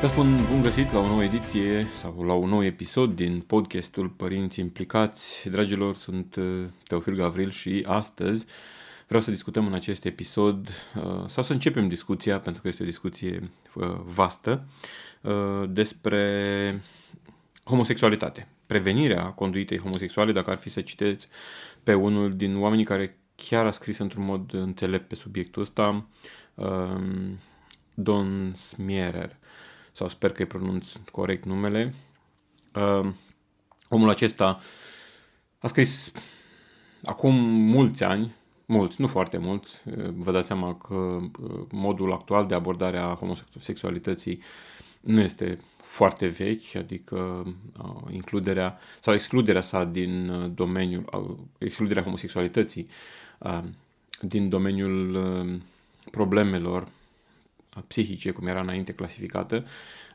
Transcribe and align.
Vă 0.00 0.06
spun 0.06 0.46
bun 0.50 0.62
găsit 0.62 0.92
la 0.92 0.98
o 0.98 1.06
nouă 1.06 1.24
ediție 1.24 1.86
sau 1.94 2.22
la 2.22 2.32
un 2.32 2.48
nou 2.48 2.64
episod 2.64 3.14
din 3.14 3.40
podcastul 3.40 4.08
Părinți 4.08 4.60
Implicați. 4.60 5.48
Dragilor, 5.50 5.94
sunt 5.94 6.36
uh, 6.36 6.64
Teofil 6.86 7.14
Gavril 7.14 7.50
și 7.50 7.84
astăzi 7.86 8.46
vreau 9.06 9.22
să 9.22 9.30
discutăm 9.30 9.66
în 9.66 9.72
acest 9.72 10.04
episod 10.04 10.68
uh, 10.68 11.24
sau 11.26 11.42
să 11.42 11.52
începem 11.52 11.88
discuția, 11.88 12.40
pentru 12.40 12.62
că 12.62 12.68
este 12.68 12.82
o 12.82 12.86
discuție 12.86 13.50
uh, 13.74 14.00
vastă, 14.04 14.64
despre 15.68 16.82
homosexualitate. 17.64 18.48
Prevenirea 18.66 19.24
conduitei 19.24 19.78
homosexuale, 19.78 20.32
dacă 20.32 20.50
ar 20.50 20.56
fi 20.56 20.68
să 20.68 20.80
citeți 20.80 21.28
pe 21.82 21.94
unul 21.94 22.36
din 22.36 22.56
oamenii 22.56 22.84
care 22.84 23.18
chiar 23.36 23.66
a 23.66 23.70
scris 23.70 23.98
într-un 23.98 24.24
mod 24.24 24.54
înțelept 24.54 25.08
pe 25.08 25.14
subiectul 25.14 25.62
ăsta, 25.62 26.06
Don 27.94 28.52
Smierer 28.54 29.36
sau 29.98 30.08
sper 30.08 30.32
că 30.32 30.42
îi 30.42 30.48
pronunț 30.48 30.92
corect 31.12 31.44
numele. 31.44 31.94
Uh, 32.74 33.10
omul 33.88 34.08
acesta 34.08 34.58
a 35.58 35.66
scris 35.66 36.12
acum 37.04 37.34
mulți 37.50 38.04
ani, 38.04 38.34
mulți, 38.66 39.00
nu 39.00 39.06
foarte 39.06 39.38
mulți, 39.38 39.82
uh, 39.84 40.08
vă 40.14 40.32
dați 40.32 40.46
seama 40.46 40.74
că 40.74 40.94
uh, 40.94 41.30
modul 41.70 42.12
actual 42.12 42.46
de 42.46 42.54
abordare 42.54 42.98
a 42.98 43.14
homosexualității 43.14 44.42
nu 45.00 45.20
este 45.20 45.58
foarte 45.82 46.26
vechi, 46.26 46.74
adică 46.74 47.46
uh, 47.78 48.10
includerea 48.10 48.78
sau 49.00 49.14
excluderea 49.14 49.60
sa 49.60 49.84
din 49.84 50.28
uh, 50.28 50.50
domeniul, 50.54 51.04
uh, 51.12 51.36
excluderea 51.58 52.02
homosexualității 52.02 52.88
uh, 53.38 53.62
din 54.20 54.48
domeniul 54.48 55.14
uh, 55.14 55.60
problemelor 56.10 56.88
psihice, 57.86 58.30
cum 58.30 58.46
era 58.46 58.60
înainte 58.60 58.92
clasificată, 58.92 59.64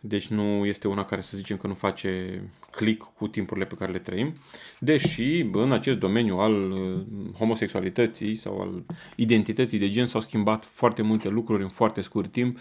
deci 0.00 0.26
nu 0.26 0.66
este 0.66 0.88
una 0.88 1.04
care 1.04 1.20
să 1.20 1.36
zicem 1.36 1.56
că 1.56 1.66
nu 1.66 1.74
face 1.74 2.42
click 2.70 3.12
cu 3.16 3.28
timpurile 3.28 3.66
pe 3.66 3.74
care 3.74 3.92
le 3.92 3.98
trăim, 3.98 4.34
deși 4.78 5.40
în 5.52 5.72
acest 5.72 5.98
domeniu 5.98 6.36
al 6.36 6.70
uh, 6.70 7.04
homosexualității 7.38 8.34
sau 8.34 8.60
al 8.60 8.84
identității 9.16 9.78
de 9.78 9.90
gen 9.90 10.06
s-au 10.06 10.20
schimbat 10.20 10.64
foarte 10.64 11.02
multe 11.02 11.28
lucruri 11.28 11.62
în 11.62 11.68
foarte 11.68 12.00
scurt 12.00 12.32
timp, 12.32 12.58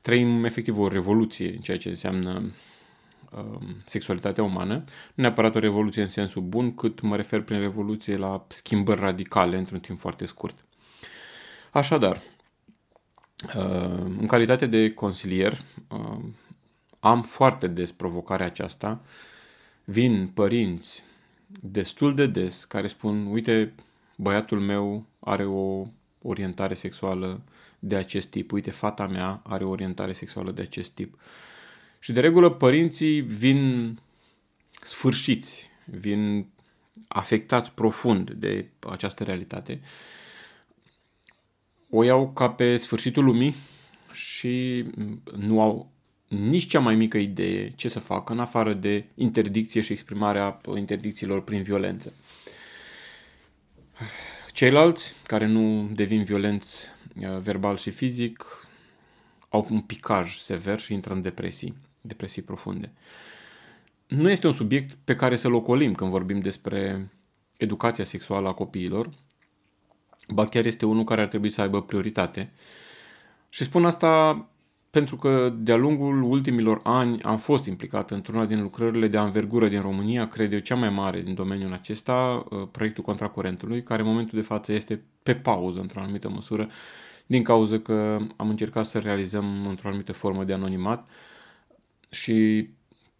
trăim 0.00 0.44
efectiv 0.44 0.78
o 0.78 0.88
revoluție 0.88 1.50
în 1.50 1.60
ceea 1.60 1.78
ce 1.78 1.88
înseamnă 1.88 2.52
uh, 3.32 3.58
sexualitatea 3.84 4.44
umană, 4.44 4.74
nu 4.74 4.84
neapărat 5.14 5.54
o 5.54 5.58
revoluție 5.58 6.02
în 6.02 6.08
sensul 6.08 6.42
bun, 6.42 6.74
cât 6.74 7.00
mă 7.00 7.16
refer 7.16 7.42
prin 7.42 7.58
revoluție 7.58 8.16
la 8.16 8.46
schimbări 8.48 9.00
radicale 9.00 9.56
într-un 9.56 9.80
timp 9.80 9.98
foarte 9.98 10.26
scurt. 10.26 10.64
Așadar, 11.72 12.22
uh, 13.56 14.04
în 14.18 14.26
calitate 14.26 14.66
de 14.66 14.92
consilier, 14.92 15.60
am 17.00 17.22
foarte 17.22 17.66
des 17.66 17.92
provocarea 17.92 18.46
aceasta. 18.46 19.00
Vin 19.84 20.30
părinți 20.34 21.04
destul 21.60 22.14
de 22.14 22.26
des 22.26 22.64
care 22.64 22.86
spun, 22.86 23.26
uite, 23.26 23.74
băiatul 24.16 24.60
meu 24.60 25.06
are 25.20 25.44
o 25.44 25.86
orientare 26.22 26.74
sexuală 26.74 27.40
de 27.78 27.96
acest 27.96 28.28
tip, 28.28 28.52
uite, 28.52 28.70
fata 28.70 29.06
mea 29.06 29.42
are 29.44 29.64
o 29.64 29.68
orientare 29.68 30.12
sexuală 30.12 30.50
de 30.50 30.62
acest 30.62 30.90
tip. 30.90 31.18
Și 31.98 32.12
de 32.12 32.20
regulă 32.20 32.50
părinții 32.50 33.20
vin 33.20 33.98
sfârșiți, 34.82 35.70
vin 35.84 36.46
afectați 37.08 37.72
profund 37.72 38.30
de 38.30 38.68
această 38.90 39.24
realitate. 39.24 39.80
O 41.90 42.02
iau 42.02 42.30
ca 42.32 42.50
pe 42.50 42.76
sfârșitul 42.76 43.24
lumii 43.24 43.54
și 44.12 44.84
nu 45.36 45.60
au 45.60 45.90
nici 46.28 46.66
cea 46.66 46.80
mai 46.80 46.94
mică 46.94 47.16
idee 47.16 47.70
ce 47.70 47.88
să 47.88 47.98
facă 47.98 48.32
în 48.32 48.38
afară 48.38 48.74
de 48.74 49.04
interdicție 49.14 49.80
și 49.80 49.92
exprimarea 49.92 50.60
interdicțiilor 50.76 51.42
prin 51.42 51.62
violență. 51.62 52.12
Ceilalți, 54.52 55.14
care 55.26 55.46
nu 55.46 55.90
devin 55.94 56.24
violenți 56.24 56.86
uh, 57.20 57.38
verbal 57.38 57.76
și 57.76 57.90
fizic, 57.90 58.68
au 59.48 59.66
un 59.70 59.80
picaj 59.80 60.36
sever 60.36 60.78
și 60.78 60.92
intră 60.92 61.12
în 61.12 61.22
depresii, 61.22 61.74
depresii 62.00 62.42
profunde. 62.42 62.92
Nu 64.06 64.30
este 64.30 64.46
un 64.46 64.54
subiect 64.54 64.98
pe 65.04 65.14
care 65.14 65.36
să-l 65.36 65.54
ocolim 65.54 65.94
când 65.94 66.10
vorbim 66.10 66.40
despre 66.40 67.10
educația 67.56 68.04
sexuală 68.04 68.48
a 68.48 68.52
copiilor, 68.52 69.10
ba 70.28 70.46
chiar 70.46 70.64
este 70.64 70.86
unul 70.86 71.04
care 71.04 71.20
ar 71.20 71.28
trebui 71.28 71.50
să 71.50 71.60
aibă 71.60 71.82
prioritate. 71.82 72.52
Și 73.48 73.64
spun 73.64 73.84
asta 73.84 74.46
pentru 74.90 75.16
că 75.16 75.54
de-a 75.56 75.76
lungul 75.76 76.22
ultimilor 76.22 76.80
ani 76.82 77.22
am 77.22 77.38
fost 77.38 77.64
implicat 77.64 78.10
într-una 78.10 78.44
din 78.44 78.62
lucrările 78.62 79.08
de 79.08 79.16
anvergură 79.16 79.68
din 79.68 79.80
România, 79.80 80.28
cred 80.28 80.52
eu 80.52 80.58
cea 80.58 80.74
mai 80.74 80.88
mare 80.90 81.20
din 81.20 81.34
domeniul 81.34 81.72
acesta, 81.72 82.46
uh, 82.50 82.68
proiectul 82.70 83.04
Contracurentului, 83.04 83.82
care 83.82 84.02
în 84.02 84.08
momentul 84.08 84.38
de 84.38 84.44
față 84.44 84.72
este 84.72 85.02
pe 85.22 85.34
pauză 85.34 85.80
într-o 85.80 86.00
anumită 86.00 86.28
măsură, 86.28 86.68
din 87.26 87.42
cauza 87.42 87.78
că 87.78 88.18
am 88.36 88.48
încercat 88.48 88.86
să 88.86 88.98
realizăm 88.98 89.66
într-o 89.66 89.88
anumită 89.88 90.12
formă 90.12 90.44
de 90.44 90.52
anonimat 90.52 91.08
și 92.10 92.68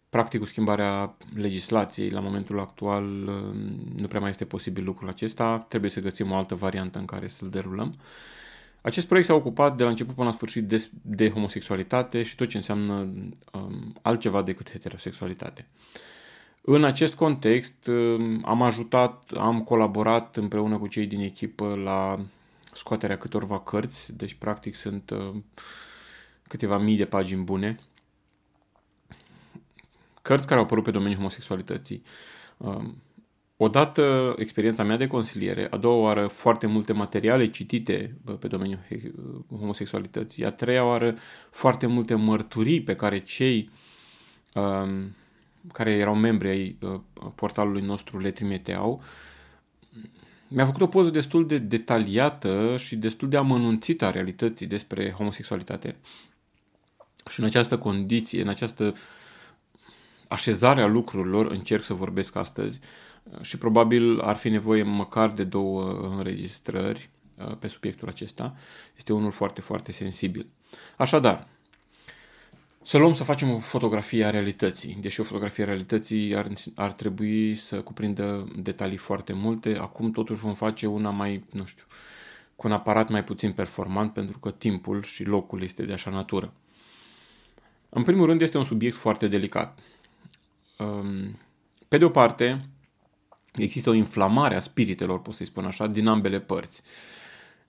practic 0.09 0.39
cu 0.39 0.45
schimbarea 0.45 1.17
legislației 1.35 2.09
la 2.09 2.19
momentul 2.19 2.59
actual 2.59 3.27
uh, 3.27 3.55
nu 3.95 4.07
prea 4.07 4.19
mai 4.19 4.29
este 4.29 4.45
posibil 4.45 4.83
lucrul 4.83 5.09
acesta, 5.09 5.65
trebuie 5.67 5.89
să 5.89 5.99
găsim 5.99 6.31
o 6.31 6.35
altă 6.35 6.55
variantă 6.55 6.99
în 6.99 7.05
care 7.05 7.27
să-l 7.27 7.49
derulăm. 7.49 7.93
Acest 8.81 9.07
proiect 9.07 9.27
s-a 9.27 9.35
ocupat 9.35 9.77
de 9.77 9.83
la 9.83 9.89
început 9.89 10.15
până 10.15 10.27
la 10.27 10.33
sfârșit 10.35 10.67
de, 10.67 10.89
de 11.01 11.29
homosexualitate 11.29 12.23
și 12.23 12.35
tot 12.35 12.47
ce 12.47 12.57
înseamnă 12.57 12.93
um, 13.51 13.95
altceva 14.01 14.41
decât 14.41 14.71
heterosexualitate. 14.71 15.67
În 16.61 16.83
acest 16.83 17.13
context 17.13 17.87
um, 17.87 18.41
am 18.45 18.61
ajutat, 18.61 19.31
am 19.37 19.63
colaborat 19.63 20.37
împreună 20.37 20.77
cu 20.77 20.87
cei 20.87 21.07
din 21.07 21.19
echipă 21.19 21.75
la 21.75 22.19
scoaterea 22.73 23.17
câtorva 23.17 23.59
cărți, 23.59 24.17
deci 24.17 24.33
practic 24.33 24.75
sunt 24.75 25.09
uh, 25.09 25.35
câteva 26.47 26.77
mii 26.77 26.97
de 26.97 27.05
pagini 27.05 27.43
bune. 27.43 27.79
Cărți 30.21 30.47
care 30.47 30.59
au 30.59 30.65
apărut 30.65 30.83
pe 30.83 30.91
domeniul 30.91 31.17
homosexualității. 31.17 32.03
Um, 32.57 33.01
Odată 33.61 34.35
experiența 34.37 34.83
mea 34.83 34.97
de 34.97 35.07
consiliere, 35.07 35.67
a 35.69 35.77
doua 35.77 35.95
oară 35.95 36.27
foarte 36.27 36.67
multe 36.67 36.93
materiale 36.93 37.49
citite 37.49 38.15
pe 38.39 38.47
domeniul 38.47 38.79
homosexualității, 39.49 40.45
a 40.45 40.51
treia 40.51 40.85
oară 40.85 41.15
foarte 41.49 41.85
multe 41.85 42.15
mărturii 42.15 42.81
pe 42.81 42.95
care 42.95 43.19
cei 43.19 43.69
um, 44.53 45.15
care 45.73 45.91
erau 45.91 46.15
membri 46.15 46.49
ai 46.49 46.77
uh, 46.81 46.99
portalului 47.35 47.81
nostru 47.81 48.19
le 48.19 48.31
trimiteau, 48.31 49.03
mi-a 50.47 50.65
făcut 50.65 50.81
o 50.81 50.87
poză 50.87 51.09
destul 51.09 51.47
de 51.47 51.57
detaliată 51.57 52.75
și 52.77 52.95
destul 52.95 53.29
de 53.29 53.37
amănunțită 53.37 54.05
a 54.05 54.11
realității 54.11 54.67
despre 54.67 55.11
homosexualitate. 55.11 55.95
Și 57.29 57.39
în 57.39 57.45
această 57.45 57.77
condiție, 57.77 58.41
în 58.41 58.47
această 58.47 58.93
așezare 60.27 60.81
a 60.81 60.87
lucrurilor, 60.87 61.51
încerc 61.51 61.83
să 61.83 61.93
vorbesc 61.93 62.35
astăzi 62.35 62.79
și 63.41 63.57
probabil 63.57 64.19
ar 64.19 64.35
fi 64.35 64.49
nevoie 64.49 64.83
măcar 64.83 65.31
de 65.31 65.43
două 65.43 65.91
înregistrări 66.15 67.09
uh, 67.35 67.55
pe 67.59 67.67
subiectul 67.67 68.07
acesta. 68.07 68.55
Este 68.97 69.13
unul 69.13 69.31
foarte, 69.31 69.61
foarte 69.61 69.91
sensibil. 69.91 70.49
Așadar, 70.97 71.47
să 72.83 72.97
luăm 72.97 73.13
să 73.13 73.23
facem 73.23 73.49
o 73.49 73.59
fotografie 73.59 74.25
a 74.25 74.29
realității. 74.29 74.97
Deși 75.01 75.19
o 75.19 75.23
fotografie 75.23 75.63
a 75.63 75.67
realității 75.67 76.35
ar, 76.35 76.47
ar 76.75 76.91
trebui 76.91 77.55
să 77.55 77.81
cuprindă 77.81 78.47
detalii 78.55 78.97
foarte 78.97 79.33
multe, 79.33 79.77
acum 79.77 80.11
totuși 80.11 80.41
vom 80.41 80.53
face 80.53 80.87
una 80.87 81.09
mai, 81.09 81.43
nu 81.51 81.65
știu, 81.65 81.83
cu 82.55 82.67
un 82.67 82.73
aparat 82.73 83.09
mai 83.09 83.23
puțin 83.23 83.51
performant 83.51 84.13
pentru 84.13 84.39
că 84.39 84.51
timpul 84.51 85.01
și 85.01 85.23
locul 85.23 85.61
este 85.61 85.83
de 85.83 85.93
așa 85.93 86.09
natură. 86.09 86.53
În 87.89 88.03
primul 88.03 88.25
rând 88.25 88.41
este 88.41 88.57
un 88.57 88.63
subiect 88.63 88.95
foarte 88.95 89.27
delicat. 89.27 89.79
Um, 90.77 91.37
pe 91.87 91.97
de 91.97 92.05
o 92.05 92.09
parte, 92.09 92.69
există 93.61 93.89
o 93.89 93.93
inflamare 93.93 94.55
a 94.55 94.59
spiritelor, 94.59 95.21
pot 95.21 95.33
să-i 95.33 95.45
spun 95.45 95.65
așa, 95.65 95.87
din 95.87 96.07
ambele 96.07 96.39
părți. 96.39 96.81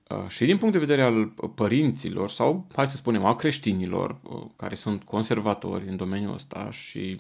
Uh, 0.08 0.28
și 0.28 0.44
din 0.44 0.58
punct 0.58 0.72
de 0.72 0.80
vedere 0.80 1.02
al 1.02 1.34
părinților 1.54 2.28
sau, 2.28 2.66
hai 2.74 2.86
să 2.86 2.96
spunem, 2.96 3.24
a 3.24 3.36
creștinilor 3.36 4.18
uh, 4.22 4.42
care 4.56 4.74
sunt 4.74 5.02
conservatori 5.02 5.88
în 5.88 5.96
domeniul 5.96 6.34
ăsta 6.34 6.68
și 6.70 7.16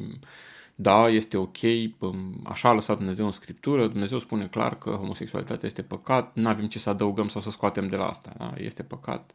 da, 0.74 1.08
este 1.08 1.36
ok, 1.36 1.56
um, 1.98 2.40
așa 2.44 2.68
a 2.68 2.72
lăsat 2.72 2.96
Dumnezeu 2.96 3.26
în 3.26 3.32
Scriptură, 3.32 3.86
Dumnezeu 3.86 4.18
spune 4.18 4.46
clar 4.46 4.78
că 4.78 4.90
homosexualitatea 4.90 5.66
este 5.66 5.82
păcat, 5.82 6.34
nu 6.34 6.48
avem 6.48 6.66
ce 6.66 6.78
să 6.78 6.90
adăugăm 6.90 7.28
sau 7.28 7.40
să 7.40 7.50
scoatem 7.50 7.88
de 7.88 7.96
la 7.96 8.06
asta, 8.06 8.32
da? 8.38 8.52
este 8.56 8.82
păcat 8.82 9.32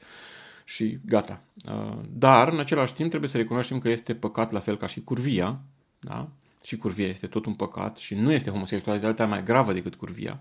și 0.63 0.97
gata. 1.05 1.41
Uh, 1.65 1.97
dar, 2.09 2.47
în 2.47 2.59
același 2.59 2.93
timp, 2.93 3.09
trebuie 3.09 3.29
să 3.29 3.37
recunoaștem 3.37 3.79
că 3.79 3.89
este 3.89 4.15
păcat 4.15 4.51
la 4.51 4.59
fel 4.59 4.77
ca 4.77 4.87
și 4.87 5.03
curvia, 5.03 5.59
da? 5.99 6.29
Și 6.65 6.77
curvia 6.77 7.07
este 7.07 7.27
tot 7.27 7.45
un 7.45 7.53
păcat 7.53 7.97
și 7.97 8.15
nu 8.15 8.31
este 8.31 8.49
homosexualitatea 8.49 9.27
mai 9.27 9.43
gravă 9.43 9.73
decât 9.73 9.95
curvia. 9.95 10.39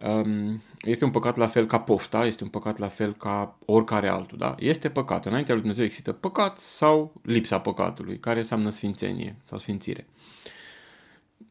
Um, 0.00 0.62
este 0.80 1.04
un 1.04 1.10
păcat 1.10 1.36
la 1.36 1.46
fel 1.46 1.66
ca 1.66 1.80
pofta, 1.80 2.26
este 2.26 2.44
un 2.44 2.50
păcat 2.50 2.78
la 2.78 2.88
fel 2.88 3.14
ca 3.14 3.58
oricare 3.64 4.08
altul. 4.08 4.38
Da? 4.38 4.54
Este 4.58 4.88
păcat. 4.88 5.26
Înaintea 5.26 5.52
lui 5.52 5.62
Dumnezeu 5.62 5.84
există 5.84 6.12
păcat 6.12 6.58
sau 6.58 7.20
lipsa 7.22 7.60
păcatului, 7.60 8.18
care 8.18 8.38
înseamnă 8.38 8.70
sfințenie 8.70 9.36
sau 9.44 9.58
sfințire. 9.58 10.06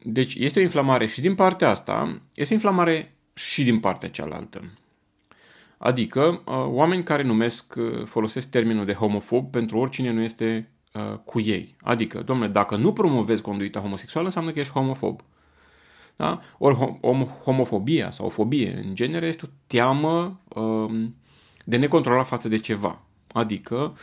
Deci 0.02 0.34
este 0.34 0.58
o 0.58 0.62
inflamare 0.62 1.06
și 1.06 1.20
din 1.20 1.34
partea 1.34 1.68
asta, 1.68 2.22
este 2.34 2.52
o 2.52 2.56
inflamare 2.56 3.14
și 3.34 3.64
din 3.64 3.80
partea 3.80 4.10
cealaltă. 4.10 4.72
Adică 5.78 6.42
uh, 6.44 6.54
oameni 6.66 7.02
care 7.02 7.22
numesc, 7.22 7.74
uh, 7.76 8.04
folosesc 8.04 8.50
termenul 8.50 8.84
de 8.84 8.92
homofob 8.92 9.50
pentru 9.50 9.78
oricine 9.78 10.10
nu 10.10 10.22
este 10.22 10.68
uh, 10.70 10.75
cu 11.24 11.40
ei. 11.40 11.76
Adică, 11.82 12.22
domnule, 12.22 12.48
dacă 12.48 12.76
nu 12.76 12.92
promovezi 12.92 13.42
conduita 13.42 13.80
homosexuală, 13.80 14.26
înseamnă 14.26 14.50
că 14.50 14.58
ești 14.58 14.72
homofob. 14.72 15.20
Da? 16.16 16.40
Ori 16.58 16.76
hom- 16.76 17.42
homofobia 17.44 18.10
sau 18.10 18.28
fobie, 18.28 18.82
în 18.84 18.94
genere, 18.94 19.26
este 19.26 19.46
o 19.46 19.48
teamă 19.66 20.40
um, 20.48 21.14
de 21.64 21.76
necontrolat 21.76 22.26
față 22.26 22.48
de 22.48 22.58
ceva. 22.58 23.02
Adică, 23.32 23.96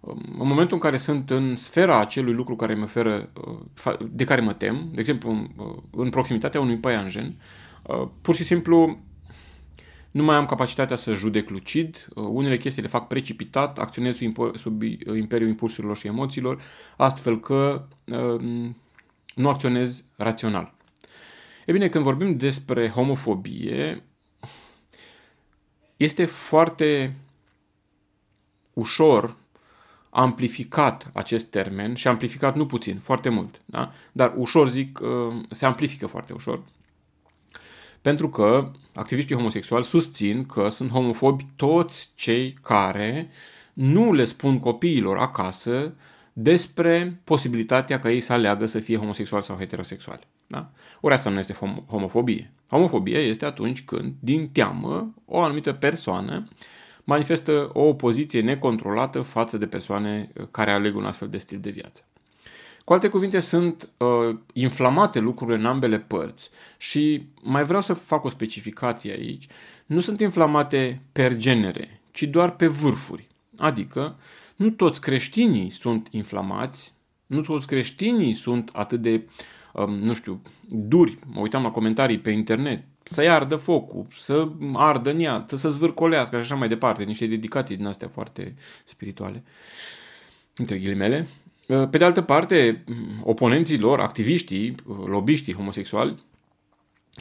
um, 0.00 0.22
în 0.38 0.46
momentul 0.46 0.74
în 0.74 0.80
care 0.80 0.96
sunt 0.96 1.30
în 1.30 1.56
sfera 1.56 2.00
acelui 2.00 2.32
lucru 2.32 2.56
care 2.56 2.74
mă 2.74 2.84
oferă, 2.84 3.30
uh, 3.86 3.94
de 4.10 4.24
care 4.24 4.40
mă 4.40 4.52
tem, 4.52 4.88
de 4.92 5.00
exemplu, 5.00 5.30
uh, 5.56 5.82
în 5.90 6.10
proximitatea 6.10 6.60
unui 6.60 6.76
păianjen, 6.76 7.34
uh, 7.82 8.08
pur 8.20 8.34
și 8.34 8.44
simplu 8.44 8.98
nu 10.14 10.22
mai 10.22 10.36
am 10.36 10.46
capacitatea 10.46 10.96
să 10.96 11.14
judec 11.14 11.48
lucid, 11.48 12.06
uh, 12.14 12.24
unele 12.28 12.56
chestii 12.56 12.82
le 12.82 12.88
fac 12.88 13.06
precipitat, 13.06 13.78
acționez 13.78 14.18
sub 14.54 14.82
uh, 14.82 14.98
imperiul 15.16 15.48
impulsurilor 15.48 15.96
și 15.96 16.06
emoțiilor, 16.06 16.62
astfel 16.96 17.40
că 17.40 17.86
uh, 18.04 18.40
nu 19.34 19.48
acționez 19.48 20.04
rațional. 20.16 20.74
E 21.66 21.72
bine, 21.72 21.88
când 21.88 22.04
vorbim 22.04 22.36
despre 22.36 22.88
homofobie, 22.88 24.02
este 25.96 26.24
foarte 26.24 27.16
ușor 28.72 29.36
amplificat 30.10 31.10
acest 31.12 31.44
termen 31.44 31.94
și 31.94 32.08
amplificat 32.08 32.56
nu 32.56 32.66
puțin, 32.66 32.98
foarte 32.98 33.28
mult, 33.28 33.60
da? 33.64 33.92
dar 34.12 34.34
ușor 34.36 34.68
zic, 34.68 35.00
se 35.50 35.66
amplifică 35.66 36.06
foarte 36.06 36.32
ușor 36.32 36.62
pentru 38.04 38.28
că 38.28 38.70
activiștii 38.94 39.36
homosexuali 39.36 39.84
susțin 39.84 40.46
că 40.46 40.68
sunt 40.68 40.90
homofobi 40.90 41.46
toți 41.56 42.10
cei 42.14 42.58
care 42.62 43.30
nu 43.72 44.12
le 44.12 44.24
spun 44.24 44.60
copiilor 44.60 45.18
acasă 45.18 45.94
despre 46.32 47.20
posibilitatea 47.24 47.98
ca 47.98 48.10
ei 48.10 48.20
să 48.20 48.32
aleagă 48.32 48.66
să 48.66 48.78
fie 48.78 48.96
homosexual 48.96 49.42
sau 49.42 49.56
heterosexual. 49.56 50.26
Da? 50.46 50.70
Ori 51.00 51.14
asta 51.14 51.30
nu 51.30 51.38
este 51.38 51.56
homofobie. 51.86 52.52
Homofobie 52.66 53.18
este 53.18 53.44
atunci 53.44 53.82
când, 53.82 54.14
din 54.20 54.48
teamă, 54.48 55.14
o 55.24 55.40
anumită 55.40 55.72
persoană 55.72 56.48
manifestă 57.04 57.70
o 57.72 57.82
opoziție 57.82 58.40
necontrolată 58.40 59.20
față 59.20 59.58
de 59.58 59.66
persoane 59.66 60.32
care 60.50 60.72
aleg 60.72 60.96
un 60.96 61.04
astfel 61.04 61.28
de 61.28 61.38
stil 61.38 61.58
de 61.60 61.70
viață. 61.70 62.04
Cu 62.84 62.92
alte 62.92 63.08
cuvinte, 63.08 63.40
sunt 63.40 63.88
uh, 63.96 64.36
inflamate 64.52 65.18
lucrurile 65.18 65.56
în 65.56 65.66
ambele 65.66 65.98
părți 65.98 66.50
și 66.78 67.26
mai 67.42 67.64
vreau 67.64 67.82
să 67.82 67.94
fac 67.94 68.24
o 68.24 68.28
specificație 68.28 69.12
aici. 69.12 69.46
Nu 69.86 70.00
sunt 70.00 70.20
inflamate 70.20 71.02
per 71.12 71.36
genere, 71.36 72.00
ci 72.10 72.22
doar 72.22 72.56
pe 72.56 72.66
vârfuri. 72.66 73.28
Adică, 73.56 74.16
nu 74.56 74.70
toți 74.70 75.00
creștinii 75.00 75.70
sunt 75.70 76.08
inflamați, 76.10 76.92
nu 77.26 77.40
toți 77.40 77.66
creștinii 77.66 78.34
sunt 78.34 78.70
atât 78.72 79.00
de, 79.00 79.28
um, 79.72 79.94
nu 79.94 80.14
știu, 80.14 80.42
duri. 80.68 81.18
Mă 81.26 81.40
uitam 81.40 81.62
la 81.62 81.70
comentarii 81.70 82.18
pe 82.18 82.30
internet, 82.30 82.84
să-i 83.02 83.28
ardă 83.28 83.56
focul, 83.56 84.06
să 84.18 84.48
ardă 84.72 85.10
în 85.10 85.20
ea, 85.20 85.44
să 85.48 85.56
se 85.56 85.68
zvârcolească 85.68 86.36
și 86.36 86.42
așa 86.42 86.54
mai 86.54 86.68
departe, 86.68 87.04
niște 87.04 87.26
dedicații 87.26 87.76
din 87.76 87.86
astea 87.86 88.08
foarte 88.08 88.54
spirituale, 88.84 89.42
între 90.56 90.78
ghilimele. 90.78 91.28
Uh, 91.66 91.88
pe 91.88 91.98
de 91.98 92.04
altă 92.04 92.22
parte, 92.22 92.84
oponenții 93.22 93.78
lor, 93.78 94.00
activiștii, 94.00 94.74
uh, 94.86 94.96
lobiștii 95.06 95.54
homosexuali, 95.54 96.22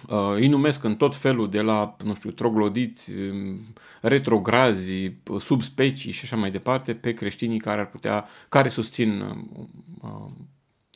uh, 0.07 0.33
îi 0.35 0.47
numesc 0.47 0.83
în 0.83 0.95
tot 0.95 1.15
felul 1.15 1.49
de 1.49 1.61
la, 1.61 1.95
nu 2.03 2.13
știu, 2.15 2.31
troglodiți, 2.31 3.11
um, 3.11 3.59
retrograzi, 4.01 5.11
subspecii 5.39 6.11
și 6.11 6.21
așa 6.23 6.35
mai 6.35 6.51
departe, 6.51 6.93
pe 6.93 7.13
creștinii 7.13 7.59
care 7.59 7.79
ar 7.79 7.89
putea, 7.89 8.25
care 8.49 8.69
susțin 8.69 9.23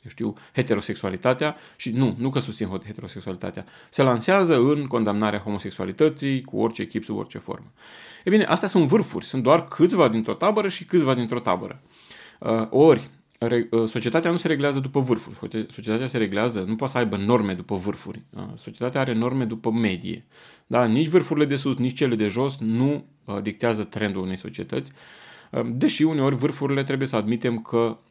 eu 0.04 0.10
știu, 0.10 0.34
heterosexualitatea 0.54 1.56
și 1.76 1.90
nu, 1.90 2.14
nu 2.18 2.30
că 2.30 2.38
susțin 2.38 2.66
heterosexualitatea, 2.66 3.64
se 3.90 4.02
lansează 4.02 4.56
în 4.56 4.86
condamnarea 4.86 5.38
homosexualității 5.38 6.42
cu 6.42 6.60
orice 6.60 6.86
chip, 6.86 7.04
sub 7.04 7.16
orice 7.16 7.38
formă. 7.38 7.72
E 8.24 8.30
bine, 8.30 8.44
astea 8.44 8.68
sunt 8.68 8.86
vârfuri, 8.86 9.24
sunt 9.24 9.42
doar 9.42 9.64
câțiva 9.64 10.08
dintr-o 10.08 10.34
tabără 10.34 10.68
și 10.68 10.84
câțiva 10.84 11.14
dintr-o 11.14 11.40
tabără. 11.40 11.82
Ori, 12.70 13.10
Uh, 13.38 13.88
societatea 13.88 14.30
nu 14.30 14.36
se 14.36 14.48
reglează 14.48 14.78
după 14.78 15.00
vârfuri. 15.00 15.36
Societatea 15.70 16.06
se 16.06 16.18
reglează, 16.18 16.64
nu 16.66 16.76
poate 16.76 16.92
să 16.92 16.98
aibă 16.98 17.16
norme 17.16 17.54
după 17.54 17.76
vârfuri. 17.76 18.22
Da? 18.30 18.52
Societatea 18.56 19.00
are 19.00 19.12
norme 19.12 19.44
după 19.44 19.70
medie. 19.70 20.26
Da? 20.66 20.84
Nici 20.84 21.08
vârfurile 21.08 21.46
de 21.46 21.56
sus, 21.56 21.76
nici 21.76 21.96
cele 21.96 22.14
de 22.14 22.26
jos 22.26 22.56
nu 22.58 23.04
uh, 23.24 23.42
dictează 23.42 23.84
trendul 23.84 24.22
unei 24.22 24.36
societăți. 24.36 24.92
Uh, 25.50 25.60
deși 25.72 26.02
uneori 26.02 26.34
vârfurile 26.34 26.84
trebuie 26.84 27.08
să 27.08 27.16
admitem 27.16 27.58
că 27.58 27.78
Uh, 27.78 28.07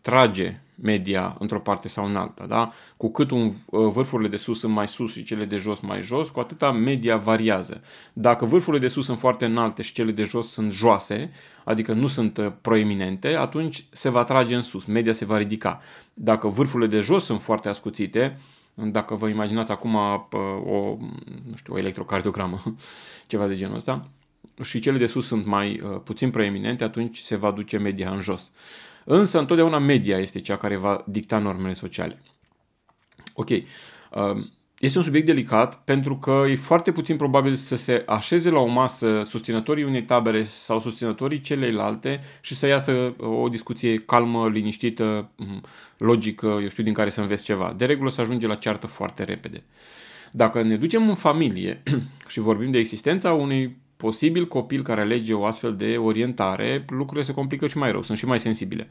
trage 0.00 0.60
media 0.82 1.36
într-o 1.38 1.60
parte 1.60 1.88
sau 1.88 2.06
în 2.06 2.16
alta. 2.16 2.46
Da? 2.46 2.72
Cu 2.96 3.10
cât 3.10 3.30
un, 3.30 3.52
uh, 3.66 3.90
vârfurile 3.92 4.28
de 4.28 4.36
sus 4.36 4.58
sunt 4.58 4.72
mai 4.72 4.88
sus 4.88 5.12
și 5.12 5.22
cele 5.22 5.44
de 5.44 5.56
jos 5.56 5.80
mai 5.80 6.02
jos, 6.02 6.28
cu 6.28 6.40
atâta 6.40 6.72
media 6.72 7.16
variază. 7.16 7.82
Dacă 8.12 8.44
vârfurile 8.44 8.82
de 8.82 8.88
sus 8.88 9.04
sunt 9.04 9.18
foarte 9.18 9.44
înalte 9.44 9.82
și 9.82 9.92
cele 9.92 10.12
de 10.12 10.22
jos 10.22 10.50
sunt 10.50 10.72
joase, 10.72 11.30
adică 11.64 11.92
nu 11.92 12.06
sunt 12.06 12.36
uh, 12.38 12.52
proeminente, 12.60 13.34
atunci 13.34 13.84
se 13.90 14.08
va 14.08 14.24
trage 14.24 14.54
în 14.54 14.62
sus, 14.62 14.84
media 14.84 15.12
se 15.12 15.24
va 15.24 15.38
ridica. 15.38 15.80
Dacă 16.14 16.48
vârfurile 16.48 16.88
de 16.88 17.00
jos 17.00 17.24
sunt 17.24 17.40
foarte 17.40 17.68
ascuțite, 17.68 18.40
dacă 18.74 19.14
vă 19.14 19.28
imaginați 19.28 19.72
acum 19.72 19.94
o, 20.64 20.96
nu 21.48 21.56
știu, 21.56 21.74
o 21.74 21.78
electrocardiogramă, 21.78 22.62
ceva 23.26 23.46
de 23.46 23.54
genul 23.54 23.74
ăsta, 23.74 24.08
și 24.62 24.80
cele 24.80 24.98
de 24.98 25.06
sus 25.06 25.26
sunt 25.26 25.46
mai 25.46 25.80
puțin 26.04 26.30
proeminente, 26.30 26.84
atunci 26.84 27.18
se 27.18 27.36
va 27.36 27.50
duce 27.50 27.78
media 27.78 28.10
în 28.10 28.20
jos. 28.20 28.50
Însă, 29.04 29.38
întotdeauna 29.38 29.78
media 29.78 30.18
este 30.18 30.40
cea 30.40 30.56
care 30.56 30.76
va 30.76 31.04
dicta 31.06 31.38
normele 31.38 31.72
sociale. 31.72 32.22
Ok. 33.34 33.48
Um, 33.50 34.44
este 34.82 34.98
un 34.98 35.04
subiect 35.04 35.26
delicat 35.26 35.84
pentru 35.84 36.16
că 36.16 36.44
e 36.48 36.56
foarte 36.56 36.92
puțin 36.92 37.16
probabil 37.16 37.54
să 37.54 37.76
se 37.76 38.02
așeze 38.06 38.50
la 38.50 38.58
o 38.58 38.66
masă 38.66 39.22
susținătorii 39.24 39.84
unei 39.84 40.02
tabere 40.02 40.44
sau 40.44 40.80
susținătorii 40.80 41.40
celelalte 41.40 42.20
și 42.40 42.54
să 42.54 42.66
iasă 42.66 43.14
o 43.18 43.48
discuție 43.48 43.98
calmă, 43.98 44.48
liniștită, 44.48 45.30
mm, 45.36 45.62
logică, 45.96 46.46
eu 46.46 46.68
știu, 46.68 46.82
din 46.82 46.92
care 46.92 47.10
să 47.10 47.20
înveți 47.20 47.42
ceva. 47.42 47.74
De 47.76 47.84
regulă 47.84 48.10
să 48.10 48.20
ajunge 48.20 48.46
la 48.46 48.54
ceartă 48.54 48.86
foarte 48.86 49.24
repede. 49.24 49.62
Dacă 50.30 50.62
ne 50.62 50.76
ducem 50.76 51.08
în 51.08 51.14
familie 51.14 51.82
și 52.28 52.40
vorbim 52.40 52.70
de 52.70 52.78
existența 52.78 53.32
unui 53.32 53.76
posibil 54.02 54.46
copil 54.46 54.82
care 54.82 55.00
alege 55.00 55.34
o 55.34 55.44
astfel 55.44 55.76
de 55.76 55.96
orientare, 55.96 56.84
lucrurile 56.88 57.24
se 57.24 57.32
complică 57.32 57.66
și 57.66 57.78
mai 57.78 57.90
rău, 57.90 58.02
sunt 58.02 58.18
și 58.18 58.26
mai 58.26 58.40
sensibile. 58.40 58.88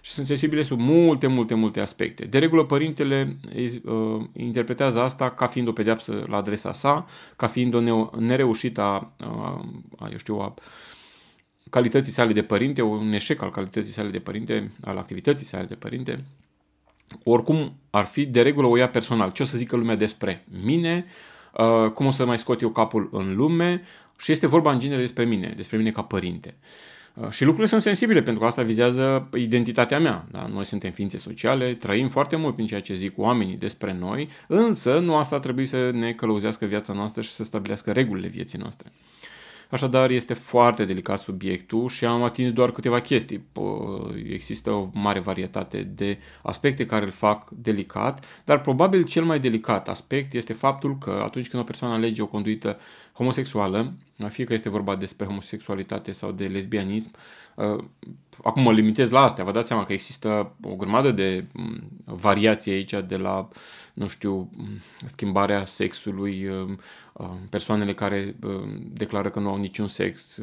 Și 0.00 0.10
sunt 0.10 0.26
sensibile 0.26 0.62
sub 0.62 0.80
multe, 0.80 1.26
multe, 1.26 1.54
multe 1.54 1.80
aspecte. 1.80 2.24
De 2.24 2.38
regulă, 2.38 2.64
părintele 2.64 3.36
uh, 3.54 4.24
interpretează 4.36 5.00
asta 5.00 5.30
ca 5.30 5.46
fiind 5.46 5.68
o 5.68 5.72
pedeapsă 5.72 6.24
la 6.28 6.36
adresa 6.36 6.72
sa, 6.72 7.06
ca 7.36 7.46
fiind 7.46 7.74
o 7.74 8.10
nereușită 8.18 8.80
a, 8.80 9.12
a, 9.18 9.64
a, 9.98 10.08
eu 10.10 10.16
știu, 10.16 10.38
a 10.38 10.54
calității 11.70 12.12
sale 12.12 12.32
de 12.32 12.42
părinte, 12.42 12.82
un 12.82 13.12
eșec 13.12 13.42
al 13.42 13.50
calității 13.50 13.92
sale 13.92 14.10
de 14.10 14.18
părinte, 14.18 14.72
al 14.84 14.96
activității 14.96 15.46
sale 15.46 15.64
de 15.64 15.74
părinte, 15.74 16.24
oricum 17.24 17.72
ar 17.90 18.04
fi 18.04 18.26
de 18.26 18.42
regulă 18.42 18.66
o 18.66 18.76
ia 18.76 18.88
personal. 18.88 19.30
Ce 19.30 19.42
o 19.42 19.46
să 19.46 19.56
zică 19.56 19.76
lumea 19.76 19.96
despre 19.96 20.44
mine, 20.62 21.04
uh, 21.58 21.90
cum 21.90 22.06
o 22.06 22.10
să 22.10 22.24
mai 22.24 22.38
scot 22.38 22.60
eu 22.60 22.70
capul 22.70 23.08
în 23.12 23.36
lume 23.36 23.82
și 24.20 24.32
este 24.32 24.46
vorba 24.46 24.72
în 24.72 24.78
genere 24.78 25.00
despre 25.00 25.24
mine, 25.24 25.52
despre 25.56 25.76
mine 25.76 25.90
ca 25.90 26.02
părinte. 26.02 26.54
Uh, 27.14 27.28
și 27.30 27.42
lucrurile 27.44 27.68
sunt 27.68 27.82
sensibile 27.82 28.22
pentru 28.22 28.40
că 28.40 28.46
asta 28.46 28.62
vizează 28.62 29.28
identitatea 29.34 29.98
mea. 29.98 30.26
Da? 30.30 30.46
Noi 30.52 30.64
suntem 30.64 30.90
ființe 30.90 31.18
sociale, 31.18 31.74
trăim 31.74 32.08
foarte 32.08 32.36
mult 32.36 32.54
prin 32.54 32.66
ceea 32.66 32.80
ce 32.80 32.94
zic 32.94 33.18
oamenii 33.18 33.56
despre 33.56 33.92
noi, 33.92 34.28
însă 34.46 34.98
nu 34.98 35.16
asta 35.16 35.38
trebuie 35.38 35.66
să 35.66 35.90
ne 35.90 36.12
călăuzească 36.12 36.64
viața 36.64 36.92
noastră 36.92 37.22
și 37.22 37.30
să 37.30 37.44
stabilească 37.44 37.92
regulile 37.92 38.28
vieții 38.28 38.58
noastre. 38.58 38.92
Așadar, 39.70 40.10
este 40.10 40.34
foarte 40.34 40.84
delicat 40.84 41.18
subiectul 41.18 41.88
și 41.88 42.04
am 42.04 42.22
atins 42.22 42.52
doar 42.52 42.70
câteva 42.70 43.00
chestii. 43.00 43.44
Există 44.32 44.70
o 44.70 44.88
mare 44.92 45.20
varietate 45.20 45.82
de 45.82 46.18
aspecte 46.42 46.86
care 46.86 47.04
îl 47.04 47.10
fac 47.10 47.50
delicat, 47.50 48.24
dar 48.44 48.60
probabil 48.60 49.04
cel 49.04 49.24
mai 49.24 49.40
delicat 49.40 49.88
aspect 49.88 50.34
este 50.34 50.52
faptul 50.52 50.98
că 50.98 51.22
atunci 51.24 51.48
când 51.48 51.62
o 51.62 51.66
persoană 51.66 51.94
alege 51.94 52.22
o 52.22 52.26
conduită 52.26 52.78
homosexuală, 53.20 53.92
fie 54.28 54.44
că 54.44 54.52
este 54.52 54.68
vorba 54.68 54.96
despre 54.96 55.26
homosexualitate 55.26 56.12
sau 56.12 56.32
de 56.32 56.46
lesbianism, 56.46 57.10
uh, 57.54 57.84
acum 58.42 58.62
mă 58.62 58.72
limitez 58.72 59.10
la 59.10 59.20
astea, 59.20 59.44
vă 59.44 59.52
dați 59.52 59.66
seama 59.66 59.84
că 59.84 59.92
există 59.92 60.56
o 60.62 60.74
grămadă 60.74 61.10
de 61.10 61.44
mm, 61.52 61.80
variații 62.04 62.72
aici 62.72 62.94
de 63.06 63.16
la, 63.16 63.48
nu 63.94 64.08
știu, 64.08 64.50
mm, 64.56 64.68
schimbarea 65.04 65.64
sexului, 65.64 66.46
uh, 66.46 66.68
uh, 67.12 67.30
persoanele 67.50 67.94
care 67.94 68.36
declară 68.92 69.30
că 69.30 69.40
nu 69.40 69.48
au 69.48 69.56
niciun 69.56 69.88
sex, 69.88 70.40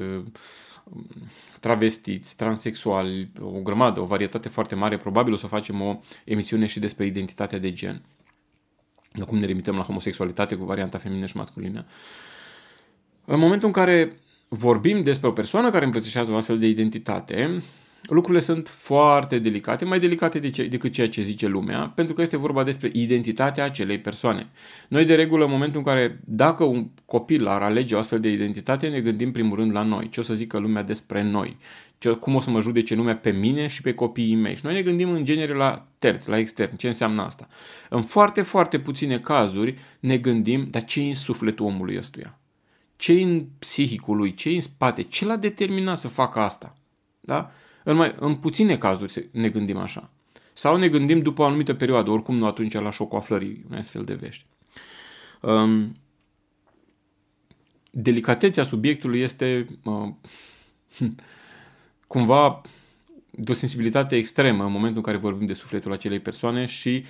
travestiți, 1.59 2.35
transexuali, 2.35 3.31
o 3.39 3.59
grămadă, 3.61 3.99
o 3.99 4.05
varietate 4.05 4.49
foarte 4.49 4.75
mare. 4.75 4.97
Probabil 4.97 5.33
o 5.33 5.35
să 5.35 5.47
facem 5.47 5.81
o 5.81 5.99
emisiune 6.25 6.65
și 6.65 6.79
despre 6.79 7.05
identitatea 7.05 7.57
de 7.57 7.71
gen. 7.71 8.01
Acum 9.21 9.37
ne 9.37 9.45
limităm 9.45 9.75
la 9.75 9.83
homosexualitate 9.83 10.55
cu 10.55 10.65
varianta 10.65 10.97
feminină 10.97 11.25
și 11.25 11.37
masculină. 11.37 11.85
Uh, 11.87 12.26
în 13.29 13.39
momentul 13.39 13.67
în 13.67 13.73
care 13.73 14.19
vorbim 14.47 15.03
despre 15.03 15.27
o 15.27 15.31
persoană 15.31 15.71
care 15.71 15.85
îmbrățișează 15.85 16.31
o 16.31 16.35
astfel 16.35 16.59
de 16.59 16.67
identitate, 16.67 17.63
lucrurile 18.03 18.43
sunt 18.43 18.67
foarte 18.67 19.39
delicate, 19.39 19.85
mai 19.85 19.99
delicate 19.99 20.39
de 20.39 20.49
ce, 20.49 20.67
decât 20.67 20.91
ceea 20.91 21.09
ce 21.09 21.21
zice 21.21 21.47
lumea, 21.47 21.91
pentru 21.95 22.13
că 22.13 22.21
este 22.21 22.37
vorba 22.37 22.63
despre 22.63 22.89
identitatea 22.93 23.63
acelei 23.63 23.99
persoane. 23.99 24.47
Noi, 24.87 25.05
de 25.05 25.15
regulă, 25.15 25.45
în 25.45 25.51
momentul 25.51 25.77
în 25.77 25.83
care, 25.83 26.19
dacă 26.25 26.63
un 26.63 26.87
copil 27.05 27.47
ar 27.47 27.61
alege 27.61 27.95
o 27.95 27.97
astfel 27.97 28.19
de 28.19 28.29
identitate, 28.29 28.87
ne 28.87 28.99
gândim 28.99 29.31
primul 29.31 29.57
rând 29.57 29.71
la 29.71 29.83
noi, 29.83 30.09
ce 30.09 30.19
o 30.19 30.23
să 30.23 30.33
zică 30.33 30.57
lumea 30.57 30.83
despre 30.83 31.23
noi, 31.23 31.57
ce, 31.97 32.09
cum 32.09 32.35
o 32.35 32.39
să 32.39 32.49
mă 32.49 32.61
judece 32.61 32.95
lumea 32.95 33.15
pe 33.15 33.31
mine 33.31 33.67
și 33.67 33.81
pe 33.81 33.93
copiii 33.93 34.35
mei. 34.35 34.55
Și 34.55 34.65
noi 34.65 34.73
ne 34.73 34.81
gândim 34.81 35.09
în 35.09 35.25
genere 35.25 35.53
la 35.53 35.87
terți, 35.99 36.29
la 36.29 36.37
extern, 36.37 36.75
ce 36.75 36.87
înseamnă 36.87 37.21
asta. 37.21 37.47
În 37.89 38.01
foarte, 38.01 38.41
foarte 38.41 38.79
puține 38.79 39.19
cazuri 39.19 39.77
ne 39.99 40.17
gândim, 40.17 40.67
dar 40.71 40.83
ce 40.83 41.01
e 41.01 41.07
în 41.07 41.13
sufletul 41.13 41.65
omului 41.65 41.97
ăstuia? 41.97 42.39
Ce 42.97 43.11
în 43.11 43.45
psihicul 43.59 44.17
lui, 44.17 44.33
ce 44.33 44.49
în 44.49 44.61
spate, 44.61 45.01
ce 45.01 45.25
l-a 45.25 45.35
determinat 45.35 45.97
să 45.97 46.07
facă 46.07 46.39
asta. 46.39 46.75
Da? 47.19 47.51
În, 47.83 47.95
mai, 47.95 48.15
în 48.19 48.35
puține 48.35 48.77
cazuri 48.77 49.29
ne 49.31 49.49
gândim 49.49 49.77
așa. 49.77 50.09
Sau 50.53 50.77
ne 50.77 50.89
gândim 50.89 51.21
după 51.21 51.41
o 51.41 51.45
anumită 51.45 51.73
perioadă, 51.73 52.09
oricum 52.09 52.35
nu 52.35 52.45
atunci 52.45 52.73
la 52.73 52.91
șocul 52.91 53.17
aflării 53.17 53.63
unei 53.67 53.79
astfel 53.79 54.03
de 54.03 54.13
vești. 54.13 54.45
Um, 55.41 55.97
delicatețea 57.91 58.63
subiectului 58.63 59.19
este 59.19 59.67
uh, 59.83 60.09
cumva 62.07 62.61
de 63.31 63.51
o 63.51 63.55
sensibilitate 63.55 64.15
extremă 64.15 64.63
în 64.63 64.71
momentul 64.71 64.97
în 64.97 65.03
care 65.03 65.17
vorbim 65.17 65.47
de 65.47 65.53
sufletul 65.53 65.91
acelei 65.91 66.19
persoane 66.19 66.65
și 66.65 67.03
uh, 67.03 67.07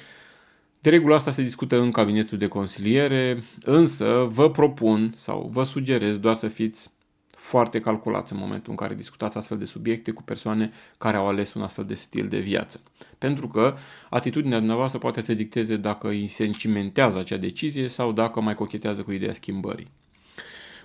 de 0.79 0.89
regulă 0.89 1.15
asta 1.15 1.31
se 1.31 1.43
discută 1.43 1.79
în 1.79 1.91
cabinetul 1.91 2.37
de 2.37 2.47
consiliere, 2.47 3.43
însă 3.63 4.27
vă 4.31 4.51
propun 4.51 5.13
sau 5.15 5.49
vă 5.51 5.63
sugerez 5.63 6.17
doar 6.17 6.35
să 6.35 6.47
fiți 6.47 6.91
foarte 7.37 7.79
calculați 7.79 8.33
în 8.33 8.39
momentul 8.39 8.71
în 8.71 8.75
care 8.75 8.95
discutați 8.95 9.37
astfel 9.37 9.57
de 9.57 9.65
subiecte 9.65 10.11
cu 10.11 10.23
persoane 10.23 10.71
care 10.97 11.17
au 11.17 11.27
ales 11.27 11.53
un 11.53 11.61
astfel 11.61 11.85
de 11.85 11.93
stil 11.93 12.27
de 12.27 12.39
viață. 12.39 12.79
Pentru 13.17 13.47
că 13.47 13.75
atitudinea 14.09 14.57
dumneavoastră 14.57 14.99
poate 14.99 15.21
să 15.21 15.33
dicteze 15.33 15.75
dacă 15.75 16.07
îi 16.07 16.27
se 16.27 16.45
încimentează 16.45 17.19
acea 17.19 17.37
decizie 17.37 17.87
sau 17.87 18.11
dacă 18.11 18.41
mai 18.41 18.55
cochetează 18.55 19.01
cu 19.01 19.11
ideea 19.11 19.33
schimbării. 19.33 19.87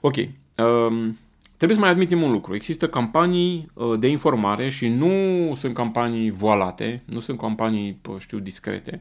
Ok, 0.01 0.17
um, 0.17 1.19
trebuie 1.57 1.79
să 1.79 1.83
mai 1.85 1.91
admitem 1.91 2.23
un 2.23 2.33
lucru. 2.33 2.55
Există 2.55 2.89
campanii 2.89 3.71
uh, 3.75 3.99
de 3.99 4.09
informare 4.09 4.69
și 4.69 4.89
nu 4.89 5.55
sunt 5.55 5.75
campanii 5.75 6.31
voalate, 6.31 7.03
nu 7.05 7.21
sunt 7.21 7.39
campanii, 7.39 8.01
știu, 8.19 8.39
discrete, 8.39 9.01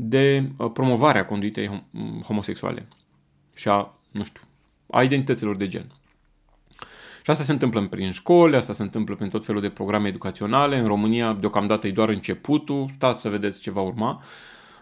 de 0.00 0.50
uh, 0.56 0.70
promovarea 0.72 1.24
conduitei 1.24 1.84
homosexuale 2.26 2.88
și 3.54 3.68
a, 3.68 3.94
nu 4.10 4.24
știu, 4.24 4.42
a 4.90 5.02
identităților 5.02 5.56
de 5.56 5.68
gen. 5.68 5.92
Și 7.22 7.30
asta 7.30 7.44
se 7.44 7.52
întâmplă 7.52 7.86
prin 7.86 8.10
școli, 8.10 8.56
asta 8.56 8.72
se 8.72 8.82
întâmplă 8.82 9.14
prin 9.14 9.28
tot 9.28 9.44
felul 9.44 9.60
de 9.60 9.68
programe 9.68 10.08
educaționale. 10.08 10.78
În 10.78 10.86
România, 10.86 11.32
deocamdată, 11.32 11.86
e 11.86 11.92
doar 11.92 12.08
începutul, 12.08 12.90
stați 12.96 13.20
să 13.20 13.28
vedeți 13.28 13.60
ce 13.60 13.70
va 13.70 13.80
urma. 13.80 14.22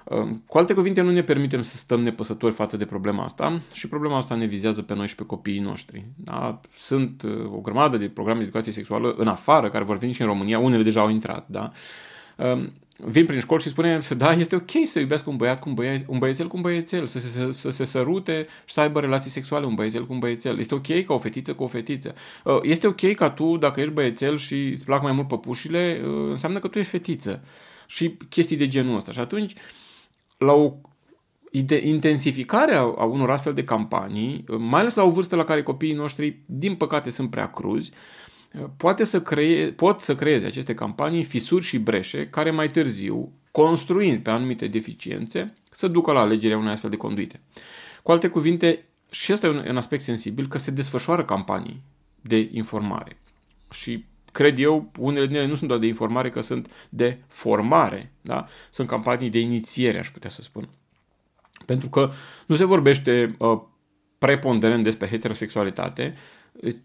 Uh, 0.04 0.28
cu 0.46 0.58
alte 0.58 0.74
cuvinte, 0.74 1.00
nu 1.00 1.10
ne 1.10 1.22
permitem 1.22 1.62
să 1.62 1.76
stăm 1.76 2.00
nepăsători 2.00 2.54
față 2.54 2.76
de 2.76 2.84
problema 2.84 3.24
asta 3.24 3.60
și 3.72 3.88
problema 3.88 4.16
asta 4.16 4.34
ne 4.34 4.46
vizează 4.46 4.82
pe 4.82 4.94
noi 4.94 5.06
și 5.06 5.14
pe 5.14 5.24
copiii 5.24 5.60
noștri. 5.60 6.04
Da? 6.16 6.60
Sunt 6.76 7.22
uh, 7.22 7.52
o 7.52 7.58
grămadă 7.58 7.96
de 7.96 8.08
programe 8.08 8.38
de 8.38 8.44
educație 8.44 8.72
sexuală 8.72 9.14
în 9.16 9.28
afară, 9.28 9.68
care 9.68 9.84
vor 9.84 9.96
veni 9.96 10.12
și 10.12 10.20
în 10.20 10.26
România, 10.26 10.58
unele 10.58 10.82
deja 10.82 11.00
au 11.00 11.08
intrat, 11.08 11.48
da? 11.48 11.72
Vin 12.98 13.26
prin 13.26 13.40
școli 13.40 13.62
și 13.62 13.68
spune, 13.68 14.00
da, 14.16 14.32
este 14.32 14.56
ok 14.56 14.70
să 14.84 14.98
iubească 14.98 15.30
un 15.30 15.36
băiat 15.36 15.60
cu 15.60 15.68
un, 15.68 15.74
băiat, 15.74 16.04
un 16.06 16.18
băiețel 16.18 16.46
cu 16.46 16.56
un 16.56 16.62
băiețel, 16.62 17.06
să 17.06 17.18
se, 17.18 17.28
să, 17.28 17.50
să 17.50 17.70
se 17.70 17.84
sărute 17.84 18.46
și 18.64 18.74
să 18.74 18.80
aibă 18.80 19.00
relații 19.00 19.30
sexuale 19.30 19.66
un 19.66 19.74
băiețel 19.74 20.06
cu 20.06 20.12
un 20.12 20.18
băiețel. 20.18 20.58
Este 20.58 20.74
ok 20.74 21.04
ca 21.04 21.14
o 21.14 21.18
fetiță 21.18 21.54
cu 21.54 21.62
o 21.62 21.66
fetiță. 21.66 22.14
Uh, 22.44 22.58
este 22.62 22.86
ok 22.86 23.14
ca 23.14 23.30
tu, 23.30 23.56
dacă 23.56 23.80
ești 23.80 23.92
băiețel 23.92 24.36
și 24.36 24.68
îți 24.68 24.84
plac 24.84 25.02
mai 25.02 25.12
mult 25.12 25.28
păpușile, 25.28 26.00
uh, 26.04 26.28
înseamnă 26.28 26.58
că 26.58 26.68
tu 26.68 26.78
ești 26.78 26.90
fetiță. 26.90 27.44
Și 27.86 28.16
chestii 28.28 28.56
de 28.56 28.68
genul 28.68 28.96
ăsta. 28.96 29.12
Și 29.12 29.20
atunci, 29.20 29.52
la 30.38 30.52
o 30.52 30.72
intensificarea 31.82 32.80
a 32.80 33.04
unor 33.04 33.30
astfel 33.30 33.54
de 33.54 33.64
campanii, 33.64 34.44
uh, 34.48 34.56
mai 34.58 34.80
ales 34.80 34.94
la 34.94 35.02
o 35.02 35.10
vârstă 35.10 35.36
la 35.36 35.44
care 35.44 35.62
copiii 35.62 35.94
noștri, 35.94 36.38
din 36.46 36.74
păcate, 36.74 37.10
sunt 37.10 37.30
prea 37.30 37.50
cruzi, 37.50 37.90
poate 38.76 39.04
să 39.04 39.22
cree, 39.22 39.70
pot 39.70 40.00
să 40.00 40.14
creeze 40.14 40.46
aceste 40.46 40.74
campanii 40.74 41.24
fisuri 41.24 41.64
și 41.64 41.78
breșe 41.78 42.28
care 42.28 42.50
mai 42.50 42.68
târziu, 42.68 43.32
construind 43.50 44.22
pe 44.22 44.30
anumite 44.30 44.66
deficiențe, 44.66 45.54
să 45.70 45.88
ducă 45.88 46.12
la 46.12 46.20
alegerea 46.20 46.58
unei 46.58 46.72
astfel 46.72 46.90
de 46.90 46.96
conduite. 46.96 47.40
Cu 48.02 48.12
alte 48.12 48.28
cuvinte, 48.28 48.84
și 49.10 49.32
ăsta 49.32 49.46
e 49.46 49.50
un, 49.50 49.64
un 49.68 49.76
aspect 49.76 50.02
sensibil, 50.02 50.48
că 50.48 50.58
se 50.58 50.70
desfășoară 50.70 51.24
campanii 51.24 51.82
de 52.20 52.48
informare. 52.52 53.18
Și 53.70 54.04
cred 54.32 54.58
eu, 54.58 54.90
unele 54.98 55.26
din 55.26 55.36
ele 55.36 55.46
nu 55.46 55.54
sunt 55.54 55.68
doar 55.68 55.80
de 55.80 55.86
informare, 55.86 56.30
că 56.30 56.40
sunt 56.40 56.70
de 56.88 57.18
formare. 57.26 58.12
Da? 58.20 58.46
Sunt 58.70 58.88
campanii 58.88 59.30
de 59.30 59.38
inițiere, 59.38 59.98
aș 59.98 60.10
putea 60.10 60.30
să 60.30 60.42
spun. 60.42 60.68
Pentru 61.64 61.88
că 61.88 62.10
nu 62.46 62.56
se 62.56 62.64
vorbește 62.64 63.34
uh, 63.38 63.60
preponderent 64.18 64.84
despre 64.84 65.08
heterosexualitate, 65.08 66.14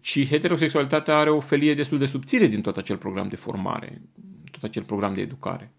ci 0.00 0.26
heterosexualitatea 0.26 1.16
are 1.16 1.30
o 1.30 1.40
felie 1.40 1.74
destul 1.74 1.98
de 1.98 2.06
subțire 2.06 2.46
din 2.46 2.60
tot 2.60 2.76
acel 2.76 2.96
program 2.96 3.28
de 3.28 3.36
formare, 3.36 4.02
tot 4.50 4.62
acel 4.62 4.82
program 4.82 5.14
de 5.14 5.20
educare. 5.20 5.72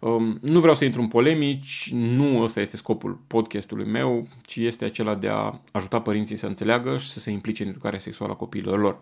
Um, 0.00 0.38
nu 0.42 0.60
vreau 0.60 0.74
să 0.74 0.84
intru 0.84 1.00
în 1.00 1.08
polemici, 1.08 1.90
nu 1.92 2.42
ăsta 2.42 2.60
este 2.60 2.76
scopul 2.76 3.20
podcastului 3.26 3.86
meu, 3.86 4.28
ci 4.42 4.56
este 4.56 4.84
acela 4.84 5.14
de 5.14 5.28
a 5.28 5.60
ajuta 5.72 6.00
părinții 6.00 6.36
să 6.36 6.46
înțeleagă 6.46 6.98
și 6.98 7.08
să 7.08 7.18
se 7.18 7.30
implice 7.30 7.62
în 7.62 7.68
educarea 7.68 7.98
sexuală 7.98 8.32
a 8.32 8.36
copiilor 8.36 8.80
lor. 8.80 9.00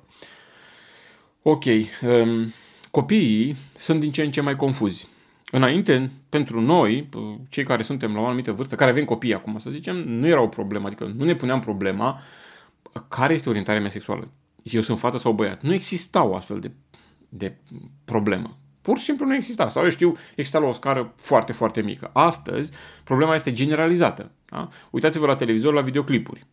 Ok, 1.42 1.64
um, 1.64 2.52
copiii 2.90 3.56
sunt 3.76 4.00
din 4.00 4.12
ce 4.12 4.22
în 4.22 4.30
ce 4.30 4.40
mai 4.40 4.56
confuzi. 4.56 5.08
Înainte, 5.50 6.10
pentru 6.28 6.60
noi, 6.60 7.08
cei 7.48 7.64
care 7.64 7.82
suntem 7.82 8.14
la 8.14 8.20
o 8.20 8.24
anumită 8.26 8.52
vârstă, 8.52 8.74
care 8.74 8.90
avem 8.90 9.04
copii 9.04 9.34
acum, 9.34 9.58
să 9.58 9.70
zicem, 9.70 9.96
nu 9.96 10.26
era 10.26 10.42
o 10.42 10.48
problemă, 10.48 10.86
adică 10.86 11.12
nu 11.16 11.24
ne 11.24 11.34
puneam 11.34 11.60
problema 11.60 12.08
uh, 12.08 12.47
care 13.08 13.34
este 13.34 13.48
orientarea 13.48 13.80
mea 13.80 13.90
sexuală? 13.90 14.30
Eu 14.62 14.80
sunt 14.80 14.98
fată 14.98 15.18
sau 15.18 15.32
băiat? 15.32 15.62
Nu 15.62 15.72
exista 15.72 16.24
o 16.24 16.36
astfel 16.36 16.60
de, 16.60 16.70
de 17.28 17.56
problemă. 18.04 18.58
Pur 18.80 18.98
și 18.98 19.04
simplu 19.04 19.26
nu 19.26 19.34
exista. 19.34 19.68
Sau 19.68 19.82
eu 19.82 19.90
știu, 19.90 20.16
exista 20.34 20.58
la 20.58 20.66
o 20.66 20.72
scară 20.72 21.12
foarte, 21.16 21.52
foarte 21.52 21.82
mică. 21.82 22.10
Astăzi, 22.12 22.72
problema 23.04 23.34
este 23.34 23.52
generalizată. 23.52 24.30
Da? 24.44 24.68
Uitați-vă 24.90 25.26
la 25.26 25.36
televizor, 25.36 25.72
la 25.72 25.80
videoclipuri. 25.80 26.46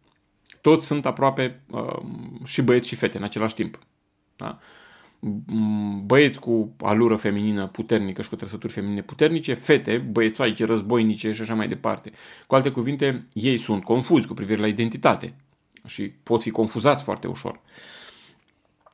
Toți 0.61 0.85
sunt 0.85 1.05
aproape 1.05 1.61
uh, 1.69 1.97
și 2.43 2.61
băieți 2.61 2.87
și 2.87 2.95
fete 2.95 3.17
în 3.17 3.23
același 3.23 3.55
timp. 3.55 3.79
Da? 4.35 4.59
băieți 6.05 6.39
cu 6.39 6.75
alură 6.81 7.15
feminină 7.15 7.67
puternică 7.67 8.21
și 8.21 8.29
cu 8.29 8.35
trăsături 8.35 8.73
feminine 8.73 9.01
puternice, 9.01 9.53
fete, 9.53 9.97
băiețoaice, 9.97 10.65
războinice 10.65 11.31
și 11.31 11.41
așa 11.41 11.53
mai 11.53 11.67
departe. 11.67 12.11
Cu 12.47 12.55
alte 12.55 12.71
cuvinte, 12.71 13.27
ei 13.33 13.57
sunt 13.57 13.83
confuzi 13.83 14.27
cu 14.27 14.33
privire 14.33 14.61
la 14.61 14.67
identitate 14.67 15.35
și 15.85 16.03
pot 16.03 16.41
fi 16.41 16.49
confuzați 16.49 17.03
foarte 17.03 17.27
ușor. 17.27 17.59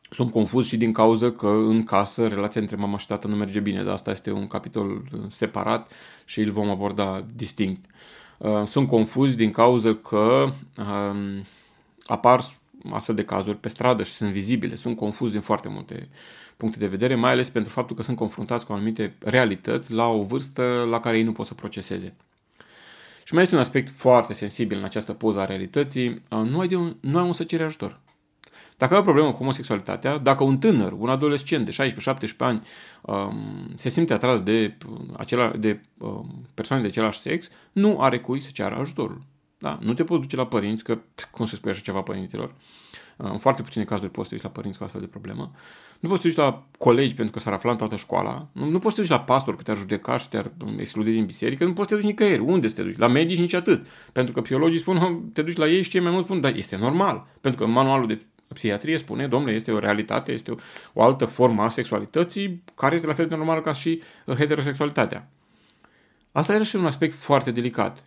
sunt 0.10 0.32
confuz 0.32 0.66
și 0.66 0.78
din 0.78 0.92
cauza 0.92 1.32
că 1.32 1.48
în 1.48 1.84
casă 1.84 2.28
relația 2.28 2.62
între 2.62 2.76
mama 2.76 2.98
și 2.98 3.08
tată 3.08 3.28
nu 3.28 3.36
merge 3.36 3.60
bine, 3.60 3.84
dar 3.84 3.94
asta 3.94 4.12
este 4.12 4.32
un 4.32 4.48
capitol 4.48 4.90
uh, 4.90 5.20
separat 5.30 5.92
și 6.26 6.42
îl 6.42 6.52
vom 6.52 6.70
aborda 6.70 7.26
distinct. 7.36 7.86
Uh, 8.38 8.64
sunt 8.66 8.88
confuz 8.88 9.36
din 9.36 9.52
cauza 9.52 9.96
că 9.96 10.54
um, 10.78 11.46
apar 12.06 12.44
astfel 12.90 13.16
de 13.16 13.26
cazuri 13.26 13.58
pe 13.58 13.70
stradă 13.70 14.04
și 14.04 14.12
sunt 14.12 14.32
vizibile, 14.32 14.76
sunt 14.76 14.98
confuz 14.98 15.32
din 15.32 15.42
foarte 15.42 15.70
multe 15.70 16.10
puncte 16.58 16.80
de 16.80 16.88
vedere, 16.88 17.16
mai 17.16 17.32
ales 17.32 17.50
pentru 17.50 17.72
faptul 17.72 17.96
că 17.96 18.04
sunt 18.04 18.18
confruntați 18.18 18.66
cu 18.66 18.74
anumite 18.74 19.16
realități 19.20 19.92
la 19.94 20.08
o 20.08 20.24
vârstă 20.24 20.88
la 20.90 21.00
care 21.00 21.18
ei 21.18 21.24
nu 21.24 21.32
pot 21.32 21.46
să 21.46 21.54
proceseze. 21.54 22.14
Și 23.32 23.38
mai 23.38 23.46
este 23.46 23.56
un 23.56 23.64
aspect 23.66 23.90
foarte 23.90 24.34
sensibil 24.34 24.78
în 24.78 24.84
această 24.84 25.14
poză 25.14 25.40
a 25.40 25.46
realității, 25.46 26.08
uh, 26.08 26.40
nu 26.50 26.60
ai, 26.60 26.68
de 26.68 26.76
un, 26.76 26.96
nu 27.00 27.18
ai 27.18 27.26
un 27.26 27.34
să 27.34 27.44
ceri 27.44 27.64
ajutor. 27.64 28.00
Dacă 28.78 28.94
ai 28.94 29.00
o 29.00 29.04
problemă 29.04 29.32
cu 29.32 29.38
homosexualitatea, 29.38 30.18
dacă 30.18 30.44
un 30.44 30.58
tânăr, 30.58 30.92
un 30.92 31.10
adolescent 31.10 31.66
de 31.66 31.94
16-17 32.24 32.38
ani 32.38 32.62
um, 33.02 33.72
se 33.76 33.90
simte 33.90 34.14
atras 34.14 34.42
de, 34.42 34.78
acela, 35.18 35.50
de 35.50 35.82
um, 35.98 36.46
persoane 36.54 36.82
de 36.82 36.88
același 36.88 37.20
sex, 37.20 37.50
nu 37.72 38.02
are 38.02 38.20
cui 38.20 38.40
să 38.40 38.50
ceară 38.54 38.76
ajutorul. 38.76 39.22
Da? 39.58 39.80
Nu 39.82 39.94
te 39.94 40.04
poți 40.04 40.22
duce 40.22 40.36
la 40.36 40.48
părinți, 40.48 40.84
că 40.84 40.98
cum 41.32 41.46
să 41.46 41.56
spui 41.56 41.72
așa 41.72 41.82
ceva 41.82 42.02
părinților? 42.02 42.54
În 43.18 43.38
foarte 43.38 43.62
puține 43.62 43.84
cazuri 43.84 44.12
poți 44.12 44.30
să 44.30 44.36
te 44.36 44.42
duci 44.42 44.50
la 44.50 44.56
părinți 44.56 44.78
cu 44.78 44.84
astfel 44.84 45.02
de 45.02 45.08
problemă. 45.08 45.52
Nu 46.02 46.10
poți 46.10 46.22
să 46.22 46.28
te 46.28 46.34
duci 46.34 46.44
la 46.44 46.64
colegi 46.78 47.16
pentru 47.16 47.34
că 47.34 47.40
s-ar 47.40 47.54
afla 47.54 47.72
în 47.72 47.78
toată 47.78 47.96
școala. 47.96 48.48
Nu, 48.52 48.70
nu 48.70 48.80
poți 48.80 48.96
să 48.96 49.02
te 49.02 49.08
duci 49.08 49.18
la 49.18 49.24
pastor 49.24 49.56
că 49.56 49.64
te-ar 49.64 49.78
judeca 49.78 50.18
și 50.18 50.30
te-ar 50.30 50.52
exclude 50.78 51.12
din 51.12 51.26
biserică. 51.26 51.66
Nu 51.66 51.74
poți 51.74 51.90
să 51.90 51.96
te 51.96 52.02
duci 52.02 52.10
nicăieri. 52.10 52.42
Unde 52.42 52.68
să 52.68 52.74
te 52.74 52.84
duci? 52.84 52.98
La 52.98 53.08
medici 53.08 53.38
nici 53.38 53.54
atât. 53.54 53.88
Pentru 54.12 54.34
că 54.34 54.42
psihologii 54.42 54.80
spun, 54.80 55.30
te 55.34 55.42
duci 55.42 55.58
la 55.58 55.68
ei 55.68 55.82
și 55.82 55.90
cei 55.90 56.00
mai 56.00 56.12
mulți 56.12 56.26
spun, 56.26 56.42
da, 56.42 56.48
este 56.48 56.76
normal. 56.76 57.28
Pentru 57.42 57.66
că 57.66 57.72
manualul 57.72 58.08
de 58.08 58.22
psihiatrie 58.54 58.98
spune, 58.98 59.28
domnule, 59.28 59.54
este 59.54 59.72
o 59.72 59.80
realitate, 59.80 60.32
este 60.32 60.52
o, 60.52 60.56
o 60.94 61.04
altă 61.04 61.26
formă 61.26 61.64
a 61.64 61.70
sexualității 61.70 62.64
care 62.76 62.96
este 62.96 63.08
la 63.08 63.14
fel 63.14 63.28
de 63.28 63.36
normală 63.36 63.62
ca 63.62 63.74
și 63.74 64.02
uh, 64.26 64.36
heterosexualitatea. 64.36 65.30
Asta 66.32 66.54
era 66.54 66.64
și 66.64 66.76
un 66.76 66.86
aspect 66.86 67.16
foarte 67.16 67.52
delicat. 67.52 68.04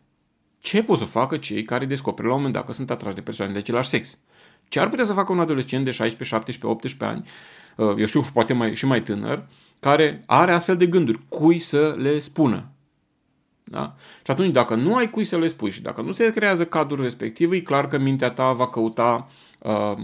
Ce 0.58 0.82
pot 0.82 0.98
să 0.98 1.04
facă 1.04 1.36
cei 1.36 1.62
care 1.62 1.84
descoperă 1.84 2.28
la 2.28 2.34
un 2.34 2.38
moment 2.40 2.56
dat 2.56 2.66
că 2.66 2.72
sunt 2.72 2.90
atrași 2.90 3.14
de 3.14 3.20
persoane 3.20 3.52
de 3.52 3.58
același 3.58 3.88
sex? 3.88 4.18
Ce 4.68 4.80
ar 4.80 4.88
putea 4.88 5.04
să 5.04 5.12
facă 5.12 5.32
un 5.32 5.40
adolescent 5.40 5.84
de 5.84 5.90
16, 5.90 6.34
17, 6.34 6.66
18 6.66 7.04
ani, 7.04 7.24
uh, 7.24 7.63
eu 7.76 8.04
știu, 8.04 8.25
poate 8.33 8.52
mai, 8.52 8.75
și 8.75 8.87
mai 8.87 9.02
tânăr, 9.02 9.47
care 9.81 10.23
are 10.26 10.52
astfel 10.52 10.76
de 10.76 10.87
gânduri, 10.87 11.21
cui 11.28 11.59
să 11.59 11.95
le 11.99 12.19
spună? 12.19 12.69
Da? 13.64 13.95
Și 14.25 14.31
atunci, 14.31 14.52
dacă 14.52 14.75
nu 14.75 14.97
ai 14.97 15.11
cui 15.11 15.25
să 15.25 15.38
le 15.38 15.47
spui 15.47 15.71
și 15.71 15.83
dacă 15.83 16.02
nu 16.02 16.12
se 16.12 16.31
creează 16.31 16.66
cadrul 16.66 17.02
respectiv, 17.02 17.52
e 17.52 17.61
clar 17.61 17.88
că 17.88 17.99
mintea 17.99 18.31
ta 18.31 18.52
va 18.52 18.69
căuta 18.69 19.28
uh, 19.59 19.97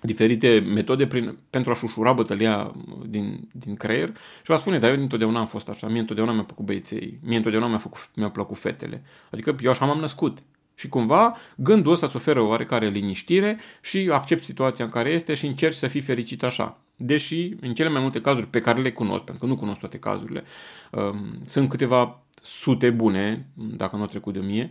diferite 0.00 0.58
metode 0.58 1.06
prin, 1.06 1.38
pentru 1.50 1.70
a-și 1.70 1.84
ușura 1.84 2.12
bătălia 2.12 2.72
din, 3.06 3.48
din 3.52 3.74
creier 3.74 4.08
și 4.36 4.46
va 4.46 4.56
spune, 4.56 4.78
dar 4.78 4.90
eu 4.92 5.00
întotdeauna 5.00 5.40
am 5.40 5.46
fost 5.46 5.68
așa, 5.68 5.88
mie 5.88 6.00
întotdeauna 6.00 6.34
mi-a 6.34 6.44
plăcut 6.44 6.64
băieței, 6.64 7.18
mie 7.22 7.36
întotdeauna 7.36 7.68
mi-a, 7.68 7.78
făcut, 7.78 8.10
mi-a 8.14 8.30
plăcut 8.30 8.58
fetele. 8.58 9.02
Adică 9.30 9.56
eu 9.60 9.70
așa 9.70 9.84
m-am 9.84 9.98
născut. 9.98 10.38
Și 10.74 10.88
cumva 10.88 11.36
gândul 11.56 11.92
ăsta 11.92 12.06
îți 12.06 12.16
oferă 12.16 12.40
oarecare 12.40 12.88
liniștire 12.88 13.58
și 13.80 14.08
accept 14.12 14.44
situația 14.44 14.84
în 14.84 14.90
care 14.90 15.10
este 15.10 15.34
și 15.34 15.46
încerci 15.46 15.74
să 15.74 15.86
fii 15.86 16.00
fericit 16.00 16.42
așa. 16.42 16.78
Deși, 16.96 17.52
în 17.60 17.74
cele 17.74 17.88
mai 17.88 18.00
multe 18.00 18.20
cazuri 18.20 18.46
pe 18.46 18.60
care 18.60 18.80
le 18.80 18.92
cunosc, 18.92 19.24
pentru 19.24 19.44
că 19.44 19.52
nu 19.52 19.58
cunosc 19.58 19.80
toate 19.80 19.98
cazurile, 19.98 20.44
um, 20.90 21.38
sunt 21.46 21.68
câteva 21.68 22.20
sute 22.42 22.90
bune, 22.90 23.46
dacă 23.54 23.96
nu 23.96 24.02
au 24.02 24.08
trecut 24.08 24.32
de 24.32 24.40
mie, 24.40 24.70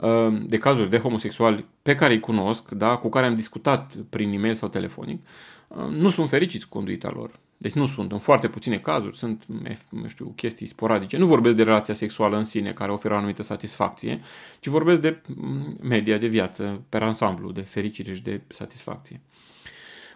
Uh, 0.00 0.42
de 0.46 0.58
cazuri 0.58 0.90
de 0.90 0.98
homosexuali 0.98 1.66
pe 1.82 1.94
care 1.94 2.12
îi 2.12 2.20
cunosc, 2.20 2.70
da, 2.70 2.96
cu 2.96 3.08
care 3.08 3.26
am 3.26 3.34
discutat 3.34 3.94
prin 4.10 4.32
e-mail 4.32 4.54
sau 4.54 4.68
telefonic, 4.68 5.26
uh, 5.68 5.84
nu 5.90 6.10
sunt 6.10 6.28
fericiți 6.28 6.68
cu 6.68 6.76
conduita 6.76 7.10
lor. 7.14 7.38
Deci 7.62 7.72
nu 7.72 7.86
sunt, 7.86 8.12
în 8.12 8.18
foarte 8.18 8.48
puține 8.48 8.78
cazuri, 8.78 9.16
sunt, 9.16 9.44
nu 9.88 10.08
știu, 10.08 10.32
chestii 10.36 10.66
sporadice. 10.66 11.16
Nu 11.16 11.26
vorbesc 11.26 11.56
de 11.56 11.62
relația 11.62 11.94
sexuală 11.94 12.36
în 12.36 12.44
sine, 12.44 12.72
care 12.72 12.92
oferă 12.92 13.14
o 13.14 13.16
anumită 13.16 13.42
satisfacție, 13.42 14.20
ci 14.60 14.66
vorbesc 14.66 15.00
de 15.00 15.22
mm, 15.26 15.76
media 15.82 16.18
de 16.18 16.26
viață, 16.26 16.82
pe 16.88 16.96
ansamblu, 16.96 17.52
de 17.52 17.60
fericire 17.60 18.14
și 18.14 18.22
de 18.22 18.40
satisfacție. 18.46 19.20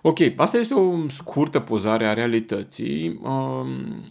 Ok, 0.07 0.19
asta 0.37 0.59
este 0.59 0.75
o 0.75 1.09
scurtă 1.09 1.61
pozare 1.61 2.07
a 2.07 2.13
realității. 2.13 3.21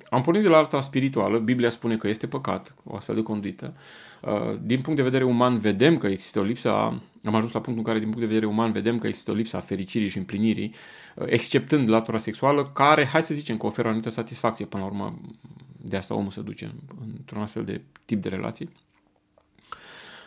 Am 0.10 0.22
pornit 0.24 0.44
de 0.44 0.48
la 0.48 0.58
alta 0.58 0.82
spirituală. 0.82 1.40
Biblia 1.40 1.70
spune 1.70 1.98
că 1.98 2.08
este 2.08 2.28
păcat, 2.28 2.76
o 2.84 2.96
astfel 2.96 3.16
de 3.16 3.22
conduită. 3.22 3.74
Uh, 4.22 4.58
din 4.62 4.82
punct 4.82 4.96
de 4.96 5.04
vedere 5.04 5.24
uman 5.24 5.60
vedem 5.60 5.98
că 5.98 6.08
există 6.08 6.40
o 6.40 6.44
lipsă 6.44 6.70
a, 6.70 7.02
am 7.24 7.36
ajuns 7.36 7.52
la 7.52 7.62
punctul 7.62 7.78
în 7.78 7.84
care 7.84 8.00
din 8.00 8.08
punct 8.08 8.20
de 8.20 8.26
vedere 8.26 8.46
uman 8.46 8.72
vedem 8.72 8.98
că 8.98 9.08
există 9.08 9.32
o 9.32 9.34
lipsă 9.34 9.58
a 9.58 9.60
fericirii 9.60 10.08
și 10.08 10.18
împlinirii, 10.18 10.74
uh, 11.16 11.26
exceptând 11.28 11.90
latura 11.90 12.18
sexuală, 12.18 12.66
care, 12.66 13.06
hai 13.06 13.24
să 13.24 13.34
zicem, 13.34 13.58
că 13.58 13.66
oferă 13.66 13.88
o 13.88 13.90
anumită 13.90 14.10
satisfacție, 14.10 14.66
până 14.66 14.84
la 14.84 14.90
urmă, 14.90 15.20
de 15.82 15.98
asta 15.98 16.16
omul 16.16 16.32
se 16.32 16.42
duce 16.42 16.72
într-un 17.18 17.42
astfel 17.42 17.64
de 17.64 17.82
tip 18.06 18.22
de 18.22 18.30
relații. 18.30 18.70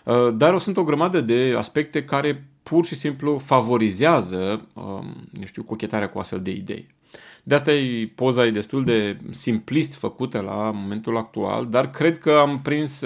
Uh, 0.05 0.35
dar 0.37 0.55
o 0.55 0.59
sunt 0.59 0.77
o 0.77 0.83
grămadă 0.83 1.21
de 1.21 1.55
aspecte 1.57 2.05
care 2.05 2.49
pur 2.69 2.85
și 2.85 2.95
simplu 2.95 3.39
favorizează, 3.39 4.67
um, 4.73 5.29
nu 5.31 5.47
știu, 5.47 5.63
cochetarea 5.63 6.09
cu 6.09 6.19
astfel 6.19 6.43
de 6.43 6.51
idei. 6.51 6.95
De 7.43 7.55
asta 7.55 7.73
e 7.73 8.13
poza 8.15 8.47
e 8.47 8.51
destul 8.51 8.85
de 8.85 9.19
simplist 9.31 9.95
făcută 9.95 10.41
la 10.41 10.71
momentul 10.71 11.17
actual, 11.17 11.67
dar 11.67 11.91
cred 11.91 12.19
că 12.19 12.31
am 12.31 12.61
prins 12.63 13.03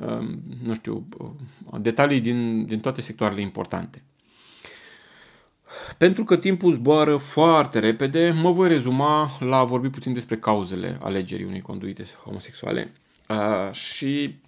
Um, 0.00 0.42
nu 0.64 0.74
știu, 0.74 1.08
detalii 1.80 2.20
din, 2.20 2.66
din 2.66 2.80
toate 2.80 3.00
sectoarele 3.00 3.40
importante. 3.40 4.02
Pentru 5.98 6.24
că 6.24 6.36
timpul 6.36 6.72
zboară 6.72 7.16
foarte 7.16 7.78
repede, 7.78 8.30
mă 8.30 8.50
voi 8.50 8.68
rezuma 8.68 9.30
la 9.40 9.56
a 9.56 9.64
vorbi 9.64 9.88
puțin 9.88 10.12
despre 10.12 10.36
cauzele 10.36 10.98
alegerii 11.00 11.44
unei 11.44 11.60
conduite 11.60 12.04
homosexuale 12.24 12.92
uh, 13.28 13.72
și 13.72 14.38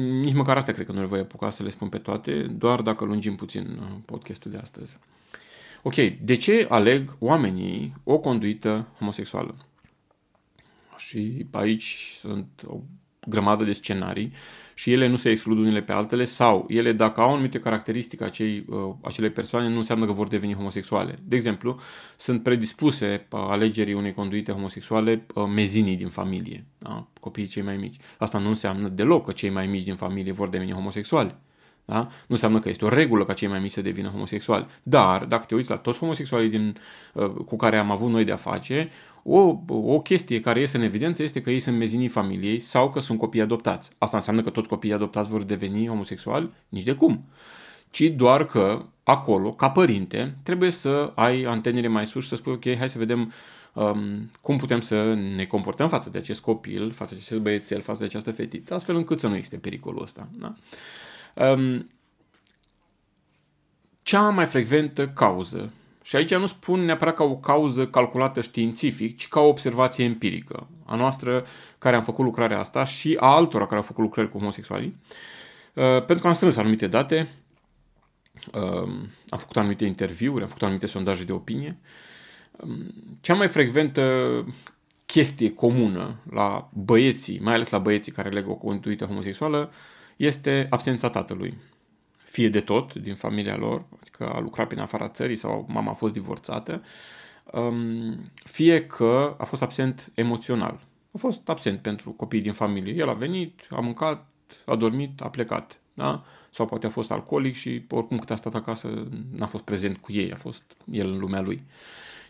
nici 0.00 0.34
măcar 0.34 0.56
asta 0.56 0.72
cred 0.72 0.86
că 0.86 0.92
nu 0.92 1.00
le 1.00 1.06
voi 1.06 1.18
apuca 1.18 1.50
să 1.50 1.62
le 1.62 1.70
spun 1.70 1.88
pe 1.88 1.98
toate, 1.98 2.42
doar 2.42 2.82
dacă 2.82 3.04
lungim 3.04 3.34
puțin 3.34 3.78
uh, 3.80 3.86
podcastul 4.04 4.50
de 4.50 4.56
astăzi. 4.56 4.98
Ok, 5.82 5.94
de 6.22 6.36
ce 6.36 6.66
aleg 6.70 7.16
oamenii 7.18 7.94
o 8.04 8.18
conduită 8.18 8.88
homosexuală? 8.98 9.54
Și 10.96 11.46
aici 11.50 12.16
sunt 12.18 12.48
o 12.66 12.78
grămadă 13.26 13.64
de 13.64 13.72
scenarii 13.72 14.32
și 14.74 14.92
ele 14.92 15.06
nu 15.06 15.16
se 15.16 15.30
exclud 15.30 15.58
unele 15.58 15.82
pe 15.82 15.92
altele 15.92 16.24
sau 16.24 16.64
ele 16.68 16.92
dacă 16.92 17.20
au 17.20 17.32
anumite 17.32 17.58
caracteristici 17.58 18.22
acei, 18.22 18.64
uh, 18.68 18.94
acele 19.02 19.30
persoane 19.30 19.68
nu 19.68 19.76
înseamnă 19.76 20.06
că 20.06 20.12
vor 20.12 20.28
deveni 20.28 20.54
homosexuale. 20.54 21.18
De 21.22 21.36
exemplu, 21.36 21.80
sunt 22.16 22.42
predispuse 22.42 23.26
uh, 23.30 23.40
alegerii 23.48 23.94
unei 23.94 24.14
conduite 24.14 24.52
homosexuale 24.52 25.26
uh, 25.34 25.44
mezinii 25.54 25.96
din 25.96 26.08
familie, 26.08 26.64
da? 26.78 27.06
copiii 27.20 27.46
cei 27.46 27.62
mai 27.62 27.76
mici. 27.76 27.96
Asta 28.18 28.38
nu 28.38 28.48
înseamnă 28.48 28.88
deloc 28.88 29.24
că 29.24 29.32
cei 29.32 29.50
mai 29.50 29.66
mici 29.66 29.84
din 29.84 29.96
familie 29.96 30.32
vor 30.32 30.48
deveni 30.48 30.72
homosexuali. 30.72 31.34
Da? 31.86 31.98
Nu 31.98 32.10
înseamnă 32.28 32.58
că 32.58 32.68
este 32.68 32.84
o 32.84 32.88
regulă 32.88 33.24
ca 33.24 33.32
cei 33.32 33.48
mai 33.48 33.58
mici 33.58 33.72
să 33.72 33.80
devină 33.80 34.08
homosexuali. 34.08 34.66
Dar, 34.82 35.24
dacă 35.24 35.44
te 35.44 35.54
uiți 35.54 35.70
la 35.70 35.76
toți 35.76 35.98
homosexualii 35.98 36.48
din, 36.48 36.78
uh, 37.12 37.26
cu 37.26 37.56
care 37.56 37.78
am 37.78 37.90
avut 37.90 38.10
noi 38.10 38.24
de-a 38.24 38.36
face, 38.36 38.90
o, 39.22 39.58
o 39.68 40.00
chestie 40.00 40.40
care 40.40 40.60
iese 40.60 40.76
în 40.76 40.82
evidență 40.82 41.22
este 41.22 41.40
că 41.40 41.50
ei 41.50 41.60
sunt 41.60 41.76
mezinii 41.76 42.08
familiei 42.08 42.58
sau 42.58 42.88
că 42.88 43.00
sunt 43.00 43.18
copii 43.18 43.40
adoptați. 43.40 43.90
Asta 43.98 44.16
înseamnă 44.16 44.42
că 44.42 44.50
toți 44.50 44.68
copiii 44.68 44.92
adoptați 44.92 45.28
vor 45.28 45.42
deveni 45.42 45.86
homosexuali? 45.86 46.50
Nici 46.68 46.82
de 46.82 46.92
cum. 46.92 47.24
Ci 47.90 48.02
doar 48.02 48.44
că 48.44 48.84
acolo, 49.02 49.52
ca 49.52 49.70
părinte, 49.70 50.36
trebuie 50.42 50.70
să 50.70 51.12
ai 51.14 51.42
antenele 51.42 51.88
mai 51.88 52.06
sus 52.06 52.22
și 52.22 52.28
să 52.28 52.36
spui, 52.36 52.52
ok, 52.52 52.76
hai 52.76 52.88
să 52.88 52.98
vedem 52.98 53.32
um, 53.72 54.30
cum 54.40 54.56
putem 54.56 54.80
să 54.80 55.14
ne 55.14 55.44
comportăm 55.44 55.88
față 55.88 56.10
de 56.10 56.18
acest 56.18 56.40
copil, 56.40 56.92
față 56.92 57.14
de 57.14 57.20
acest 57.24 57.40
băiețel, 57.40 57.80
față 57.80 57.98
de 57.98 58.04
această 58.04 58.30
fetiță, 58.32 58.74
astfel 58.74 58.96
încât 58.96 59.20
să 59.20 59.28
nu 59.28 59.34
existe 59.34 59.56
pericolul 59.56 60.02
ăsta. 60.02 60.28
Da? 60.38 60.54
Um, 61.36 61.90
cea 64.02 64.28
mai 64.28 64.46
frecventă 64.46 65.08
cauză, 65.08 65.72
și 66.02 66.16
aici 66.16 66.34
nu 66.34 66.46
spun 66.46 66.80
neapărat 66.80 67.14
ca 67.14 67.24
o 67.24 67.36
cauză 67.36 67.86
calculată 67.86 68.40
științific, 68.40 69.16
ci 69.18 69.28
ca 69.28 69.40
o 69.40 69.48
observație 69.48 70.04
empirică, 70.04 70.68
a 70.84 70.96
noastră 70.96 71.46
care 71.78 71.96
am 71.96 72.02
făcut 72.02 72.24
lucrarea 72.24 72.58
asta 72.58 72.84
și 72.84 73.16
a 73.20 73.26
altora 73.26 73.64
care 73.64 73.76
au 73.76 73.82
făcut 73.82 74.04
lucrări 74.04 74.30
cu 74.30 74.38
homosexualii, 74.38 74.96
uh, 75.74 75.84
pentru 75.84 76.18
că 76.18 76.26
am 76.26 76.32
strâns 76.32 76.56
anumite 76.56 76.86
date, 76.86 77.28
uh, 78.52 78.88
am 79.28 79.38
făcut 79.38 79.56
anumite 79.56 79.84
interviuri, 79.84 80.42
am 80.42 80.48
făcut 80.48 80.62
anumite 80.62 80.86
sondaje 80.86 81.24
de 81.24 81.32
opinie. 81.32 81.78
Um, 82.56 82.94
cea 83.20 83.34
mai 83.34 83.48
frecventă 83.48 84.44
chestie 85.06 85.54
comună 85.54 86.16
la 86.30 86.68
băieții, 86.72 87.40
mai 87.40 87.54
ales 87.54 87.70
la 87.70 87.78
băieții 87.78 88.12
care 88.12 88.28
leg 88.28 88.48
o 88.48 88.54
conduită 88.54 89.04
homosexuală, 89.04 89.72
este 90.16 90.66
absența 90.70 91.10
tatălui. 91.10 91.54
Fie 92.16 92.48
de 92.48 92.60
tot 92.60 92.94
din 92.94 93.14
familia 93.14 93.56
lor, 93.56 93.84
adică 94.00 94.32
a 94.32 94.40
lucrat 94.40 94.66
prin 94.66 94.80
afara 94.80 95.08
țării 95.08 95.36
sau 95.36 95.66
mama 95.68 95.90
a 95.90 95.94
fost 95.94 96.12
divorțată, 96.12 96.82
um, 97.52 98.30
fie 98.44 98.86
că 98.86 99.34
a 99.38 99.44
fost 99.44 99.62
absent 99.62 100.10
emoțional. 100.14 100.80
A 101.12 101.18
fost 101.18 101.48
absent 101.48 101.80
pentru 101.80 102.10
copiii 102.10 102.42
din 102.42 102.52
familie. 102.52 102.94
El 102.94 103.08
a 103.08 103.12
venit, 103.12 103.60
a 103.70 103.80
mâncat, 103.80 104.26
a 104.64 104.76
dormit, 104.76 105.20
a 105.20 105.28
plecat. 105.28 105.80
da? 105.94 106.24
sau 106.56 106.66
poate 106.66 106.86
a 106.86 106.90
fost 106.90 107.10
alcoolic 107.10 107.54
și 107.54 107.84
oricum 107.90 108.18
cât 108.18 108.30
a 108.30 108.34
stat 108.34 108.54
acasă 108.54 109.08
n-a 109.32 109.46
fost 109.46 109.64
prezent 109.64 109.96
cu 109.96 110.12
ei, 110.12 110.32
a 110.32 110.36
fost 110.36 110.62
el 110.90 111.12
în 111.12 111.18
lumea 111.18 111.40
lui. 111.40 111.62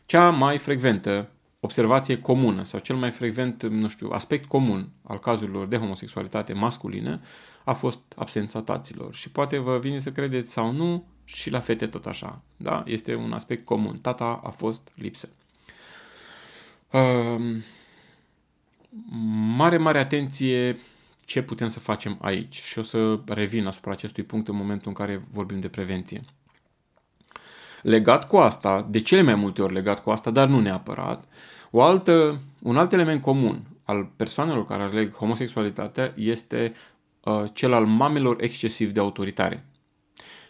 Cea 0.06 0.30
mai 0.30 0.58
frecventă 0.58 1.30
observație 1.66 2.20
comună 2.20 2.64
sau 2.64 2.80
cel 2.80 2.96
mai 2.96 3.10
frecvent, 3.10 3.62
nu 3.62 3.88
știu, 3.88 4.08
aspect 4.08 4.48
comun 4.48 4.88
al 5.02 5.18
cazurilor 5.18 5.66
de 5.66 5.76
homosexualitate 5.76 6.52
masculină 6.52 7.20
a 7.64 7.72
fost 7.72 8.00
absența 8.16 8.62
taților. 8.62 9.14
Și 9.14 9.30
poate 9.30 9.58
vă 9.58 9.78
vine 9.78 9.98
să 9.98 10.12
credeți 10.12 10.52
sau 10.52 10.72
nu, 10.72 11.04
și 11.24 11.50
la 11.50 11.60
fete 11.60 11.86
tot 11.86 12.06
așa. 12.06 12.42
Da? 12.56 12.82
Este 12.86 13.14
un 13.14 13.32
aspect 13.32 13.64
comun. 13.64 13.98
Tata 13.98 14.40
a 14.44 14.50
fost 14.50 14.88
lipsă. 14.94 15.28
Uh, 16.90 17.56
mare, 19.56 19.76
mare 19.76 19.98
atenție 19.98 20.78
ce 21.24 21.42
putem 21.42 21.68
să 21.68 21.80
facem 21.80 22.18
aici 22.20 22.54
și 22.54 22.78
o 22.78 22.82
să 22.82 23.20
revin 23.26 23.66
asupra 23.66 23.90
acestui 23.90 24.22
punct 24.22 24.48
în 24.48 24.56
momentul 24.56 24.88
în 24.88 24.94
care 24.94 25.26
vorbim 25.30 25.60
de 25.60 25.68
prevenție. 25.68 26.24
Legat 27.82 28.26
cu 28.26 28.36
asta, 28.36 28.86
de 28.90 29.00
cele 29.00 29.22
mai 29.22 29.34
multe 29.34 29.62
ori 29.62 29.72
legat 29.72 30.02
cu 30.02 30.10
asta, 30.10 30.30
dar 30.30 30.48
nu 30.48 30.60
neapărat, 30.60 31.24
o 31.76 31.82
altă, 31.82 32.40
un 32.62 32.76
alt 32.76 32.92
element 32.92 33.22
comun 33.22 33.62
al 33.84 34.10
persoanelor 34.16 34.64
care 34.64 34.82
aleg 34.82 35.14
homosexualitatea 35.14 36.12
este 36.16 36.72
uh, 37.24 37.44
cel 37.52 37.72
al 37.72 37.86
mamelor 37.86 38.42
excesiv 38.42 38.92
de 38.92 39.00
autoritare. 39.00 39.66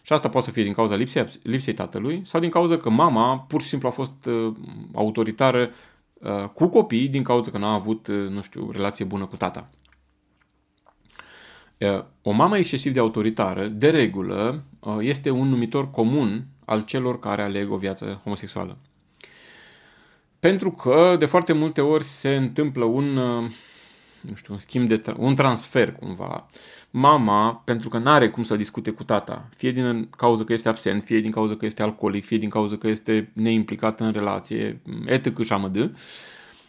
Și 0.02 0.12
asta 0.12 0.28
poate 0.28 0.46
să 0.46 0.52
fie 0.52 0.62
din 0.62 0.72
cauza 0.72 0.94
lipsei, 0.94 1.24
lipsei 1.42 1.74
tatălui 1.74 2.22
sau 2.24 2.40
din 2.40 2.50
cauza 2.50 2.76
că 2.76 2.90
mama 2.90 3.38
pur 3.38 3.62
și 3.62 3.68
simplu 3.68 3.88
a 3.88 3.90
fost 3.90 4.26
uh, 4.26 4.52
autoritară 4.94 5.70
uh, 6.12 6.48
cu 6.54 6.66
copiii 6.66 7.08
din 7.08 7.22
cauza 7.22 7.50
că 7.50 7.58
n-a 7.58 7.72
avut, 7.72 8.06
uh, 8.06 8.28
nu 8.28 8.42
știu, 8.42 8.70
relație 8.70 9.04
bună 9.04 9.26
cu 9.26 9.36
tata. 9.36 9.70
Uh, 11.78 12.04
o 12.22 12.30
mamă 12.30 12.58
excesiv 12.58 12.92
de 12.92 13.00
autoritară, 13.00 13.66
de 13.66 13.90
regulă, 13.90 14.62
uh, 14.80 14.96
este 15.00 15.30
un 15.30 15.48
numitor 15.48 15.90
comun 15.90 16.46
al 16.64 16.84
celor 16.84 17.18
care 17.18 17.42
aleg 17.42 17.70
o 17.70 17.76
viață 17.76 18.20
homosexuală. 18.22 18.78
Pentru 20.46 20.70
că 20.70 21.16
de 21.18 21.24
foarte 21.24 21.52
multe 21.52 21.80
ori 21.80 22.04
se 22.04 22.35
întâmplă 22.35 22.85
un, 22.85 23.16
uh, 23.16 23.50
nu 24.20 24.35
știu, 24.35 24.52
un 24.52 24.59
schimb 24.59 24.88
de, 24.88 25.02
un 25.16 25.35
transfer 25.35 25.92
cumva. 25.92 26.46
Mama, 26.90 27.62
pentru 27.64 27.88
că 27.88 27.98
nu 27.98 28.11
are 28.11 28.28
cum 28.28 28.44
să 28.44 28.56
discute 28.56 28.90
cu 28.90 29.04
tata, 29.04 29.48
fie 29.56 29.70
din 29.72 30.09
cauza 30.16 30.44
că 30.44 30.52
este 30.52 30.68
absent, 30.68 31.02
fie 31.02 31.20
din 31.20 31.30
cauza 31.30 31.56
că 31.56 31.64
este 31.64 31.82
alcoolic, 31.82 32.24
fie 32.24 32.38
din 32.38 32.48
cauza 32.48 32.76
că 32.76 32.88
este 32.88 33.30
neimplicat 33.32 34.00
în 34.00 34.12
relație, 34.12 34.80
etc. 35.06 35.42
și 35.42 35.52
amădă, 35.52 35.94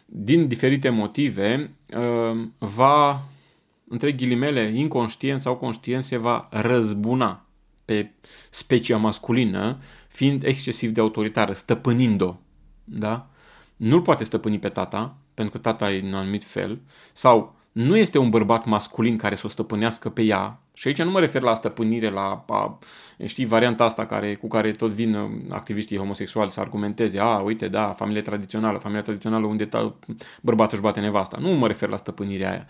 din 0.06 0.48
diferite 0.48 0.90
motive, 0.90 1.72
va 2.58 3.24
între 3.88 4.12
ghilimele, 4.12 4.72
inconștient 4.76 5.42
sau 5.42 5.56
conștient, 5.56 6.04
se 6.04 6.18
va 6.18 6.48
răzbuna 6.52 7.46
pe 7.86 8.12
specia 8.50 8.98
masculină, 8.98 9.78
fiind 10.08 10.44
excesiv 10.44 10.92
de 10.92 11.00
autoritară, 11.00 11.54
stăpânind-o. 11.54 12.36
Da? 12.84 13.30
Nu-l 13.78 14.02
poate 14.02 14.24
stăpâni 14.24 14.60
pe 14.60 14.70
tata, 14.70 15.18
pentru 15.34 15.54
că 15.54 15.60
tata 15.60 15.92
e 15.92 16.00
în 16.00 16.08
un 16.08 16.14
anumit 16.14 16.44
fel, 16.44 16.82
sau 17.14 17.56
nu 17.72 17.98
este 17.98 18.18
un 18.18 18.30
bărbat 18.30 18.66
masculin 18.66 19.18
care 19.18 19.36
să 19.36 19.44
o 19.46 19.50
stăpânească 19.50 20.10
pe 20.10 20.22
ea, 20.22 20.60
și 20.74 20.88
aici 20.88 21.02
nu 21.02 21.12
mă 21.12 21.20
refer 21.20 21.42
la 21.42 21.54
stăpânire, 21.54 22.10
la, 22.10 22.46
a, 22.48 22.80
știi, 23.26 23.46
varianta 23.46 23.84
asta 23.84 24.06
care, 24.06 24.36
cu 24.36 24.48
care 24.48 24.72
tot 24.72 24.92
vin 24.92 25.16
uh, 25.16 25.30
activiștii 25.50 25.98
homosexuali 25.98 26.52
să 26.52 26.60
argumenteze, 26.60 27.20
a, 27.20 27.38
uite, 27.38 27.68
da, 27.68 27.88
familie 27.88 28.22
tradițională, 28.22 28.78
familia 28.78 29.04
tradițională 29.04 29.46
unde 29.46 29.66
ta, 29.66 29.96
bărbatul 30.42 30.74
își 30.74 30.82
bate 30.82 31.00
nevasta. 31.00 31.38
Nu 31.40 31.50
mă 31.50 31.68
refer 31.68 31.90
la 31.90 31.98
stăpânirea 31.98 32.50
aia. 32.50 32.68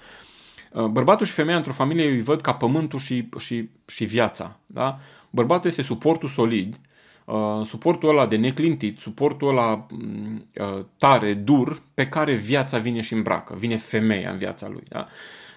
Uh, 0.72 0.86
bărbatul 0.86 1.26
și 1.26 1.32
femeia 1.32 1.58
într-o 1.58 1.74
familie 1.74 2.10
îi 2.10 2.22
văd 2.22 2.42
ca 2.42 2.54
pământul 2.54 3.00
și, 3.00 3.30
și, 3.40 3.70
și 3.86 4.06
viața. 4.06 4.60
Da? 4.66 5.00
Bărbatul 5.30 5.70
este 5.70 5.82
suportul 5.82 6.30
solid, 6.30 6.80
uh, 7.28 7.66
suportul 7.66 8.10
ăla 8.10 8.26
de 8.26 8.36
neclintit, 8.36 9.00
suportul 9.00 9.50
ăla 9.50 9.86
mm, 9.90 10.48
uh, 10.56 10.86
tare, 10.98 11.34
dur, 11.34 11.82
pe 11.94 12.08
care 12.08 12.34
viața 12.34 12.78
vine 12.78 13.02
și 13.02 13.14
îmbracă, 13.14 13.56
vine 13.56 13.78
femeia 13.78 14.32
în 14.32 14.38
viața 14.38 14.68
lui. 14.68 14.84
Da? 14.90 15.08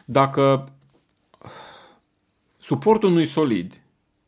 Dacă 0.05 0.73
suportul 2.59 3.11
nu-i 3.11 3.27
solid, 3.27 3.81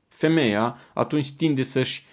femeia 0.09 0.77
atunci 0.95 1.33
tinde 1.33 1.63
să-și 1.63 2.05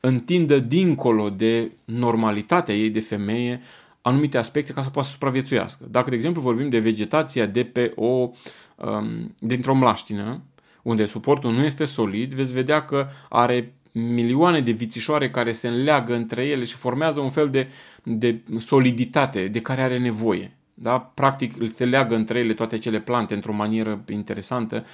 întindă 0.00 0.58
dincolo 0.58 1.30
de 1.30 1.72
normalitatea 1.84 2.74
ei 2.74 2.90
de 2.90 3.00
femeie 3.00 3.60
anumite 4.02 4.38
aspecte 4.38 4.72
ca 4.72 4.82
să 4.82 4.90
poată 4.90 5.08
să 5.08 5.14
supraviețuiască. 5.14 5.84
Dacă, 5.90 6.10
de 6.10 6.16
exemplu, 6.16 6.42
vorbim 6.42 6.68
de 6.68 6.78
vegetația 6.78 7.46
de 7.46 7.64
pe 7.64 7.92
o, 7.94 8.06
um, 8.06 9.34
dintr-o 9.38 9.74
mlaștină, 9.74 10.40
unde 10.82 11.06
suportul 11.06 11.52
nu 11.52 11.64
este 11.64 11.84
solid, 11.84 12.32
veți 12.32 12.52
vedea 12.52 12.84
că 12.84 13.08
are 13.28 13.74
milioane 13.92 14.60
de 14.60 14.70
vițișoare 14.70 15.30
care 15.30 15.52
se 15.52 15.68
înleagă 15.68 16.14
între 16.14 16.44
ele 16.46 16.64
și 16.64 16.74
formează 16.74 17.20
un 17.20 17.30
fel 17.30 17.50
de, 17.50 17.68
de 18.02 18.40
soliditate 18.58 19.48
de 19.48 19.60
care 19.60 19.82
are 19.82 19.98
nevoie. 19.98 20.56
Da? 20.74 20.98
Practic 20.98 21.74
se 21.74 21.84
leagă 21.84 22.14
între 22.14 22.38
ele 22.38 22.54
toate 22.54 22.74
acele 22.74 23.00
plante 23.00 23.34
într-o 23.34 23.52
manieră 23.52 24.04
interesantă, 24.08 24.84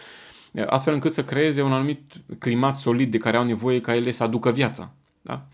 astfel 0.67 0.95
încât 0.95 1.13
să 1.13 1.25
creeze 1.25 1.63
un 1.63 1.73
anumit 1.73 2.13
climat 2.39 2.77
solid 2.77 3.11
de 3.11 3.19
care 3.19 3.37
au 3.37 3.45
nevoie 3.45 3.81
ca 3.81 3.95
ele 3.95 4.11
să 4.11 4.23
aducă 4.23 4.51
viața. 4.51 4.93
Da? 5.23 5.47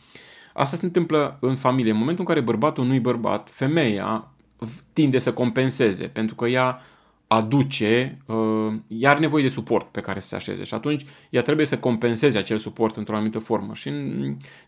Asta 0.53 0.77
se 0.77 0.85
întâmplă 0.85 1.37
în 1.41 1.57
familie. 1.57 1.91
În 1.91 1.99
momentul 1.99 2.25
în 2.29 2.35
care 2.35 2.45
bărbatul 2.45 2.85
nu-i 2.85 3.01
bărbat, 3.01 3.49
femeia 3.51 4.33
tinde 4.93 5.19
să 5.19 5.33
compenseze, 5.33 6.07
pentru 6.07 6.35
că 6.35 6.47
ea 6.47 6.81
aduce, 7.35 8.19
uh, 8.27 8.73
ea 8.89 9.11
are 9.11 9.19
nevoie 9.19 9.43
de 9.43 9.49
suport 9.49 9.87
pe 9.87 10.01
care 10.01 10.21
să 10.21 10.29
se 10.29 10.35
așeze 10.35 10.63
și 10.63 10.75
atunci 10.75 11.05
ea 11.31 11.43
trebuie 11.43 11.67
să 11.67 11.79
compenseze 11.79 12.39
acel 12.39 12.59
suport 12.59 12.97
într-o 12.97 13.15
anumită 13.15 13.39
formă. 13.39 13.75
Și 13.75 13.93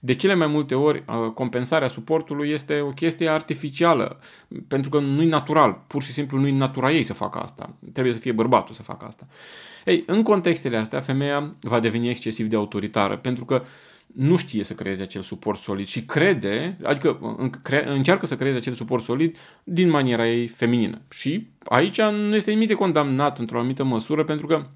de 0.01 0.15
cele 0.15 0.35
mai 0.35 0.47
multe 0.47 0.75
ori 0.75 1.05
uh, 1.07 1.31
compensarea 1.31 1.89
suportului 1.89 2.51
este 2.51 2.81
o 2.81 2.91
chestie 2.91 3.29
artificială, 3.29 4.21
pentru 4.69 4.91
că 4.91 4.99
nu-i 4.99 5.27
natural, 5.27 5.85
pur 5.87 6.03
și 6.03 6.13
simplu 6.13 6.39
nu-i 6.39 6.53
natura 6.53 6.93
ei 6.93 7.03
să 7.03 7.13
facă 7.13 7.39
asta. 7.39 7.75
Trebuie 7.93 8.13
să 8.13 8.19
fie 8.19 8.33
bărbatul 8.33 8.75
să 8.75 8.83
facă 8.83 9.05
asta. 9.07 9.27
Ei, 9.85 10.03
în 10.07 10.23
contextele 10.23 10.77
astea, 10.77 11.01
femeia 11.01 11.55
va 11.61 11.81
deveni 11.81 12.09
excesiv 12.09 12.47
de 12.47 12.57
autoritară, 12.57 13.17
pentru 13.17 13.45
că 13.45 13.55
uh, 13.55 13.94
nu 14.07 14.37
știe 14.37 14.65
să 14.65 14.75
creeze 14.75 15.03
acel 15.03 15.23
suport 15.23 15.61
solid 15.61 15.87
și 15.87 16.05
crede, 16.05 16.79
adică 16.83 17.39
încearcă 17.87 18.27
să 18.27 18.37
creeze 18.37 18.57
acel 18.57 18.73
suport 18.73 19.05
solid 19.05 19.37
din 19.65 19.89
maniera 19.89 20.29
ei 20.29 20.47
feminină. 20.47 21.01
Și 21.11 21.51
aici 21.65 22.01
nu 22.01 22.35
este 22.35 22.51
nimic 22.51 22.69
de 22.69 22.75
condamnat 22.75 23.39
într-o 23.39 23.59
anumită 23.59 23.85
măsură 23.85 24.25
pentru 24.25 24.47
că 24.47 24.67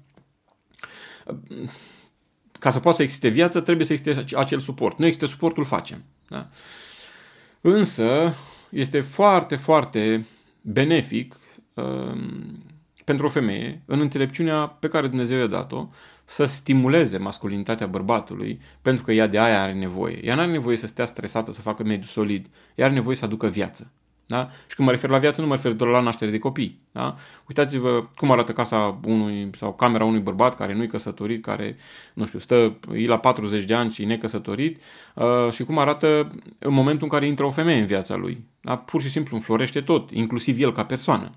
ca 2.59 2.69
să 2.69 2.79
poată 2.79 2.97
să 2.97 3.03
existe 3.03 3.27
viață 3.27 3.59
trebuie 3.59 3.85
să 3.85 3.93
existe 3.93 4.35
acel 4.35 4.59
suport. 4.59 4.97
Nu 4.97 5.05
există 5.05 5.25
suportul, 5.25 5.65
facem. 5.65 6.03
Da? 6.27 6.49
Însă 7.61 8.35
este 8.69 9.01
foarte, 9.01 9.55
foarte 9.55 10.25
benefic 10.61 11.39
um, 11.73 12.63
pentru 13.03 13.25
o 13.25 13.29
femeie, 13.29 13.81
în 13.85 13.99
înțelepciunea 13.99 14.67
pe 14.67 14.87
care 14.87 15.07
Dumnezeu 15.07 15.37
i-a 15.37 15.47
dat-o, 15.47 15.87
să 16.29 16.45
stimuleze 16.45 17.17
masculinitatea 17.17 17.87
bărbatului, 17.87 18.59
pentru 18.81 19.03
că 19.03 19.11
ea 19.11 19.27
de 19.27 19.39
aia 19.39 19.61
are 19.61 19.73
nevoie. 19.73 20.25
Ea 20.25 20.35
nu 20.35 20.41
are 20.41 20.51
nevoie 20.51 20.77
să 20.77 20.87
stea 20.87 21.05
stresată, 21.05 21.51
să 21.51 21.61
facă 21.61 21.83
mediu 21.83 22.05
solid. 22.05 22.47
Ea 22.75 22.85
are 22.85 22.93
nevoie 22.93 23.15
să 23.15 23.25
aducă 23.25 23.47
viață. 23.47 23.91
Da? 24.25 24.49
Și 24.67 24.75
când 24.75 24.87
mă 24.87 24.93
refer 24.93 25.09
la 25.09 25.17
viață, 25.17 25.41
nu 25.41 25.47
mă 25.47 25.55
refer 25.55 25.71
doar 25.71 25.89
la 25.89 25.99
naștere 25.99 26.31
de 26.31 26.39
copii. 26.39 26.79
Da? 26.91 27.15
Uitați-vă 27.47 28.07
cum 28.15 28.31
arată 28.31 28.53
casa 28.53 28.99
unui 29.05 29.49
sau 29.57 29.73
camera 29.73 30.05
unui 30.05 30.19
bărbat 30.19 30.55
care 30.55 30.73
nu-i 30.73 30.87
căsătorit, 30.87 31.43
care, 31.43 31.75
nu 32.13 32.25
știu, 32.25 32.39
stă, 32.39 32.79
e 32.93 33.07
la 33.07 33.19
40 33.19 33.63
de 33.63 33.73
ani 33.73 33.91
și 33.91 34.01
e 34.01 34.05
necăsătorit 34.05 34.81
uh, 35.15 35.51
și 35.51 35.63
cum 35.63 35.77
arată 35.77 36.31
în 36.59 36.73
momentul 36.73 37.03
în 37.03 37.09
care 37.09 37.27
intră 37.27 37.45
o 37.45 37.51
femeie 37.51 37.79
în 37.79 37.85
viața 37.85 38.15
lui. 38.15 38.45
Da? 38.61 38.77
Pur 38.77 39.01
și 39.01 39.09
simplu 39.09 39.35
înflorește 39.35 39.81
tot, 39.81 40.11
inclusiv 40.11 40.61
el 40.61 40.71
ca 40.71 40.85
persoană. 40.85 41.29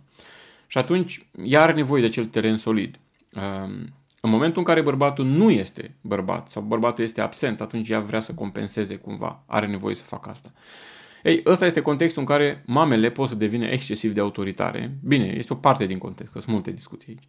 Și 0.66 0.78
atunci 0.78 1.26
ea 1.44 1.62
are 1.62 1.72
nevoie 1.72 2.00
de 2.00 2.06
acel 2.06 2.24
teren 2.24 2.56
solid. 2.56 2.98
Um, 3.34 3.92
în 4.24 4.30
momentul 4.30 4.58
în 4.58 4.64
care 4.64 4.80
bărbatul 4.80 5.24
nu 5.24 5.50
este 5.50 5.94
bărbat 6.00 6.50
sau 6.50 6.62
bărbatul 6.62 7.04
este 7.04 7.20
absent, 7.20 7.60
atunci 7.60 7.88
ea 7.88 8.00
vrea 8.00 8.20
să 8.20 8.34
compenseze 8.34 8.96
cumva, 8.96 9.42
are 9.46 9.66
nevoie 9.66 9.94
să 9.94 10.04
facă 10.04 10.30
asta. 10.30 10.52
Ei, 11.22 11.42
ăsta 11.46 11.66
este 11.66 11.80
contextul 11.80 12.20
în 12.20 12.26
care 12.28 12.62
mamele 12.66 13.10
pot 13.10 13.28
să 13.28 13.34
devină 13.34 13.66
excesiv 13.66 14.14
de 14.14 14.20
autoritare. 14.20 14.94
Bine, 15.04 15.34
este 15.36 15.52
o 15.52 15.56
parte 15.56 15.86
din 15.86 15.98
context, 15.98 16.32
că 16.32 16.40
sunt 16.40 16.52
multe 16.52 16.70
discuții 16.70 17.08
aici 17.08 17.28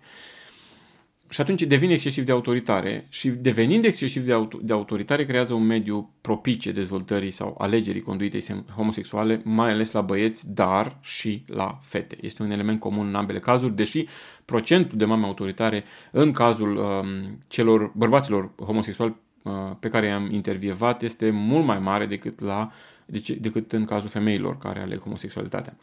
și 1.34 1.41
atunci 1.41 1.63
devine 1.63 1.93
excesiv 1.93 2.26
de 2.26 2.32
autoritare 2.32 3.06
și 3.10 3.30
devenind 3.30 3.86
excesiv 3.86 4.26
de, 4.26 4.34
auto, 4.34 4.60
de 4.62 4.74
autoritare 4.74 5.26
creează 5.26 5.54
un 5.54 5.65
mediu 5.65 6.10
propice 6.22 6.72
dezvoltării 6.72 7.32
sau 7.32 7.56
alegerii 7.58 8.02
conduitei 8.02 8.63
homosexuale, 8.76 9.41
mai 9.43 9.72
ales 9.72 9.91
la 9.91 10.02
băieți, 10.02 10.54
dar 10.54 10.98
și 11.02 11.43
la 11.48 11.78
fete. 11.82 12.17
Este 12.22 12.43
un 12.43 12.52
element 12.52 12.80
comun 12.80 13.08
în 13.08 13.15
ambele 13.15 13.39
cazuri, 13.39 13.76
deși 13.76 14.06
procentul 14.46 14.98
de 14.98 15.06
mame 15.06 15.26
autoritare 15.26 15.84
în 16.12 16.32
cazul 16.32 16.78
um, 16.78 17.43
celor 17.48 17.91
bărbaților 17.96 18.52
homosexuali 18.56 19.15
uh, 19.43 19.54
pe 19.80 19.89
care 19.89 20.06
i-am 20.06 20.32
intervievat 20.32 21.02
este 21.02 21.30
mult 21.30 21.65
mai 21.65 21.80
mare 21.80 22.06
decât, 22.06 22.39
la, 22.39 22.72
deci, 23.06 23.30
decât 23.30 23.72
în 23.72 23.86
cazul 23.86 24.10
femeilor 24.10 24.58
care 24.58 24.80
aleg 24.80 25.00
homosexualitatea. 25.00 25.78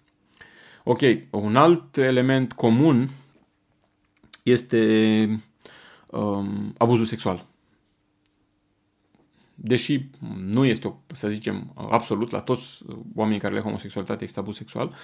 Ok, 0.85 1.01
un 1.31 1.57
alt 1.57 1.97
element 1.97 2.53
comun 2.53 3.11
este 4.43 5.43
um, 6.07 6.75
abuzul 6.79 7.05
sexual. 7.05 7.47
Deși 9.55 10.05
nu 10.37 10.65
este, 10.65 10.95
să 11.13 11.29
zicem, 11.29 11.73
absolut, 11.75 12.31
la 12.31 12.41
toți 12.41 12.79
oamenii 13.15 13.41
care 13.41 13.55
le 13.55 13.61
homosexualitate 13.61 14.21
există 14.21 14.41
abuz 14.41 14.57
sexual, 14.57 14.95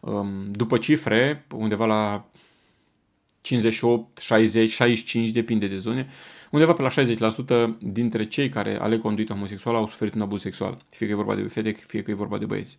um, 0.00 0.50
după 0.50 0.78
cifre, 0.78 1.46
undeva 1.50 1.86
la 1.86 2.28
58, 3.40 4.18
60, 4.18 4.70
65, 4.70 5.30
depinde 5.30 5.66
de 5.66 5.76
zone, 5.76 6.08
undeva 6.50 6.72
pe 6.72 6.82
la 6.82 6.88
60% 7.74 7.78
dintre 7.78 8.26
cei 8.26 8.48
care 8.48 8.80
aleg 8.80 9.00
conduita 9.00 9.34
homosexuală 9.34 9.78
au 9.78 9.86
suferit 9.86 10.14
un 10.14 10.20
abuz 10.20 10.40
sexual, 10.40 10.84
fie 10.90 11.06
că 11.06 11.12
e 11.12 11.16
vorba 11.16 11.34
de 11.34 11.42
fete, 11.42 11.72
fie 11.72 12.02
că 12.02 12.10
e 12.10 12.14
vorba 12.14 12.38
de 12.38 12.46
băieți. 12.46 12.78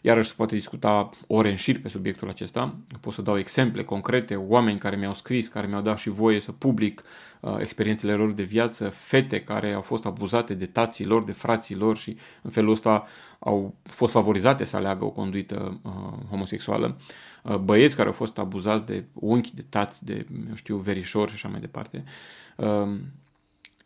Iarăși 0.00 0.28
se 0.28 0.34
poate 0.36 0.54
discuta 0.54 1.10
ore 1.26 1.50
în 1.50 1.56
șir 1.56 1.80
pe 1.80 1.88
subiectul 1.88 2.28
acesta. 2.28 2.74
Pot 3.00 3.12
să 3.12 3.22
dau 3.22 3.38
exemple 3.38 3.84
concrete, 3.84 4.34
oameni 4.34 4.78
care 4.78 4.96
mi-au 4.96 5.14
scris, 5.14 5.48
care 5.48 5.66
mi-au 5.66 5.80
dat 5.80 5.98
și 5.98 6.08
voie 6.08 6.40
să 6.40 6.52
public 6.52 7.02
uh, 7.40 7.56
experiențele 7.58 8.12
lor 8.12 8.30
de 8.32 8.42
viață, 8.42 8.88
fete 8.88 9.40
care 9.40 9.72
au 9.72 9.80
fost 9.80 10.06
abuzate 10.06 10.54
de 10.54 10.66
tații 10.66 11.04
lor, 11.04 11.24
de 11.24 11.32
frații 11.32 11.76
lor 11.76 11.96
și 11.96 12.16
în 12.42 12.50
felul 12.50 12.72
ăsta 12.72 13.06
au 13.38 13.74
fost 13.82 14.12
favorizate 14.12 14.64
să 14.64 14.76
aleagă 14.76 15.04
o 15.04 15.10
conduită 15.10 15.80
uh, 15.82 15.92
homosexuală, 16.30 16.98
uh, 17.42 17.56
băieți 17.56 17.96
care 17.96 18.08
au 18.08 18.14
fost 18.14 18.38
abuzați 18.38 18.86
de 18.86 19.04
unchi, 19.14 19.54
de 19.54 19.64
tați, 19.68 20.04
de, 20.04 20.26
eu 20.48 20.54
știu, 20.54 20.76
verișori 20.76 21.28
și 21.28 21.34
așa 21.34 21.48
mai 21.48 21.60
departe. 21.60 22.04
Uh, 22.56 22.98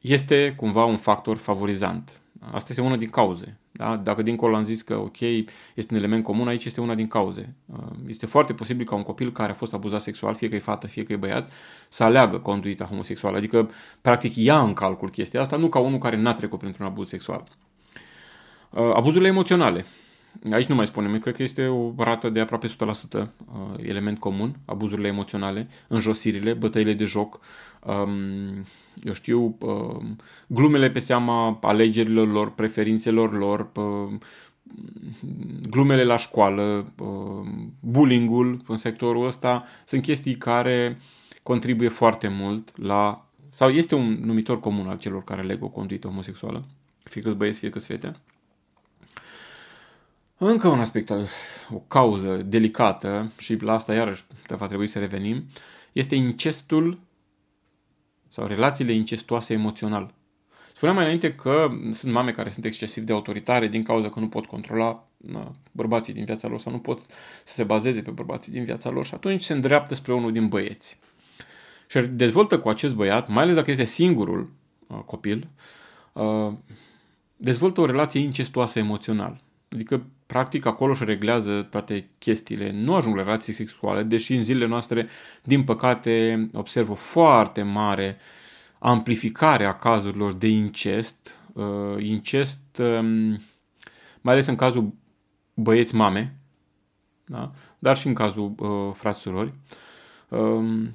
este 0.00 0.54
cumva 0.56 0.84
un 0.84 0.96
factor 0.96 1.36
favorizant. 1.36 2.20
Asta 2.52 2.66
este 2.68 2.80
una 2.80 2.96
din 2.96 3.08
cauze. 3.08 3.58
Da? 3.70 3.96
Dacă 3.96 4.22
dincolo 4.22 4.56
am 4.56 4.64
zis 4.64 4.82
că, 4.82 4.96
ok, 4.96 5.20
este 5.20 5.86
un 5.90 5.96
element 5.96 6.24
comun, 6.24 6.48
aici 6.48 6.64
este 6.64 6.80
una 6.80 6.94
din 6.94 7.08
cauze. 7.08 7.54
Uh, 7.66 7.78
este 8.06 8.26
foarte 8.26 8.52
posibil 8.52 8.86
ca 8.86 8.94
un 8.94 9.02
copil 9.02 9.32
care 9.32 9.50
a 9.50 9.54
fost 9.54 9.74
abuzat 9.74 10.00
sexual, 10.00 10.34
fie 10.34 10.48
că 10.48 10.54
e 10.54 10.58
fată, 10.58 10.86
fie 10.86 11.02
că 11.02 11.12
e 11.12 11.16
băiat, 11.16 11.50
să 11.88 12.04
aleagă 12.04 12.38
conduita 12.38 12.84
homosexuală. 12.84 13.36
Adică, 13.36 13.70
practic, 14.00 14.36
ia 14.36 14.60
în 14.60 14.72
calcul 14.72 15.10
chestia 15.10 15.40
asta, 15.40 15.56
nu 15.56 15.68
ca 15.68 15.78
unul 15.78 15.98
care 15.98 16.16
n-a 16.16 16.34
trecut 16.34 16.58
printr-un 16.58 16.86
abuz 16.86 17.08
sexual. 17.08 17.44
Uh, 18.70 18.92
abuzurile 18.94 19.28
emoționale. 19.28 19.84
Aici 20.52 20.66
nu 20.66 20.74
mai 20.74 20.86
spunem, 20.86 21.18
cred 21.18 21.36
că 21.36 21.42
este 21.42 21.66
o 21.66 21.92
rată 21.96 22.28
de 22.28 22.40
aproape 22.40 22.66
100% 22.66 22.70
uh, 22.72 23.26
element 23.76 24.18
comun, 24.18 24.56
abuzurile 24.64 25.08
emoționale, 25.08 25.68
înjosirile, 25.88 26.52
bătăile 26.52 26.92
de 26.92 27.04
joc, 27.04 27.40
um, 27.86 28.64
eu 29.02 29.12
știu, 29.12 29.58
glumele 30.46 30.90
pe 30.90 30.98
seama 30.98 31.58
alegerilor 31.62 32.32
lor, 32.32 32.50
preferințelor 32.54 33.38
lor, 33.38 33.70
glumele 35.70 36.04
la 36.04 36.16
școală, 36.16 36.92
bullying-ul 37.80 38.60
în 38.66 38.76
sectorul 38.76 39.26
ăsta, 39.26 39.64
sunt 39.84 40.02
chestii 40.02 40.34
care 40.34 41.00
contribuie 41.42 41.88
foarte 41.88 42.28
mult 42.28 42.78
la, 42.78 43.28
sau 43.50 43.70
este 43.70 43.94
un 43.94 44.18
numitor 44.24 44.60
comun 44.60 44.88
al 44.88 44.98
celor 44.98 45.24
care 45.24 45.40
aleg 45.40 45.62
o 45.62 45.68
conduită 45.68 46.06
homosexuală, 46.06 46.64
fie 47.02 47.20
că 47.20 47.30
băieți, 47.30 47.58
fie 47.58 47.70
că 47.70 47.78
fete. 47.78 48.16
Încă 50.38 50.68
un 50.68 50.80
aspect, 50.80 51.10
o 51.70 51.78
cauză 51.78 52.36
delicată 52.36 53.32
și 53.36 53.54
la 53.54 53.72
asta 53.72 53.94
iarăși 53.94 54.24
va 54.48 54.66
trebui 54.66 54.86
să 54.86 54.98
revenim, 54.98 55.44
este 55.92 56.14
incestul 56.14 57.00
sau 58.28 58.46
relațiile 58.46 58.92
incestuoase 58.92 59.52
emoțional. 59.52 60.14
Spuneam 60.74 60.96
mai 60.96 61.04
înainte 61.04 61.34
că 61.34 61.68
sunt 61.90 62.12
mame 62.12 62.30
care 62.30 62.48
sunt 62.48 62.64
excesiv 62.64 63.04
de 63.04 63.12
autoritare 63.12 63.68
din 63.68 63.82
cauza 63.82 64.08
că 64.08 64.20
nu 64.20 64.28
pot 64.28 64.46
controla 64.46 65.08
na, 65.16 65.52
bărbații 65.72 66.12
din 66.12 66.24
viața 66.24 66.48
lor 66.48 66.58
sau 66.58 66.72
nu 66.72 66.78
pot 66.78 67.02
să 67.44 67.54
se 67.54 67.64
bazeze 67.64 68.02
pe 68.02 68.10
bărbații 68.10 68.52
din 68.52 68.64
viața 68.64 68.90
lor 68.90 69.04
și 69.04 69.14
atunci 69.14 69.42
se 69.42 69.52
îndreaptă 69.52 69.94
spre 69.94 70.14
unul 70.14 70.32
din 70.32 70.48
băieți. 70.48 70.98
Și 71.88 72.00
dezvoltă 72.00 72.58
cu 72.58 72.68
acest 72.68 72.94
băiat, 72.94 73.28
mai 73.28 73.42
ales 73.42 73.54
dacă 73.54 73.70
este 73.70 73.84
singurul 73.84 74.52
uh, 74.86 74.98
copil, 74.98 75.48
uh, 76.12 76.52
dezvoltă 77.36 77.80
o 77.80 77.86
relație 77.86 78.20
incestuoasă 78.20 78.78
emoțional. 78.78 79.42
Adică, 79.68 80.06
practic, 80.34 80.66
acolo 80.66 80.90
își 80.90 81.04
reglează 81.04 81.62
toate 81.70 82.10
chestiile. 82.18 82.70
Nu 82.72 82.94
ajung 82.94 83.16
la 83.16 83.22
relații 83.22 83.52
sexuale, 83.52 84.02
deși 84.02 84.34
în 84.34 84.42
zilele 84.42 84.66
noastre, 84.66 85.08
din 85.42 85.64
păcate, 85.64 86.46
observ 86.52 86.90
o 86.90 86.94
foarte 86.94 87.62
mare 87.62 88.16
amplificare 88.78 89.64
a 89.64 89.76
cazurilor 89.76 90.32
de 90.32 90.48
incest. 90.48 91.38
Uh, 91.52 91.64
incest, 91.98 92.78
um, 92.78 93.28
mai 94.20 94.32
ales 94.32 94.46
în 94.46 94.54
cazul 94.54 94.94
băieți-mame, 95.54 96.36
da? 97.24 97.50
dar 97.78 97.96
și 97.96 98.06
în 98.06 98.14
cazul 98.14 98.54
uh, 98.58 98.94
frați-surori. 98.94 99.52
Um, 100.28 100.90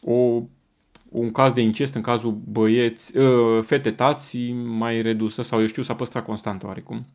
o 0.00 0.42
un 1.08 1.32
caz 1.32 1.52
de 1.52 1.60
incest 1.60 1.94
în 1.94 2.02
cazul 2.02 2.40
băieți, 2.44 3.16
uh, 3.16 3.64
fete 3.64 3.90
tați 3.90 4.50
mai 4.52 5.02
redusă 5.02 5.42
sau 5.42 5.60
eu 5.60 5.66
știu 5.66 5.82
s-a 5.82 5.94
păstrat 5.94 6.24
constant 6.24 6.62
oarecum. 6.62 7.06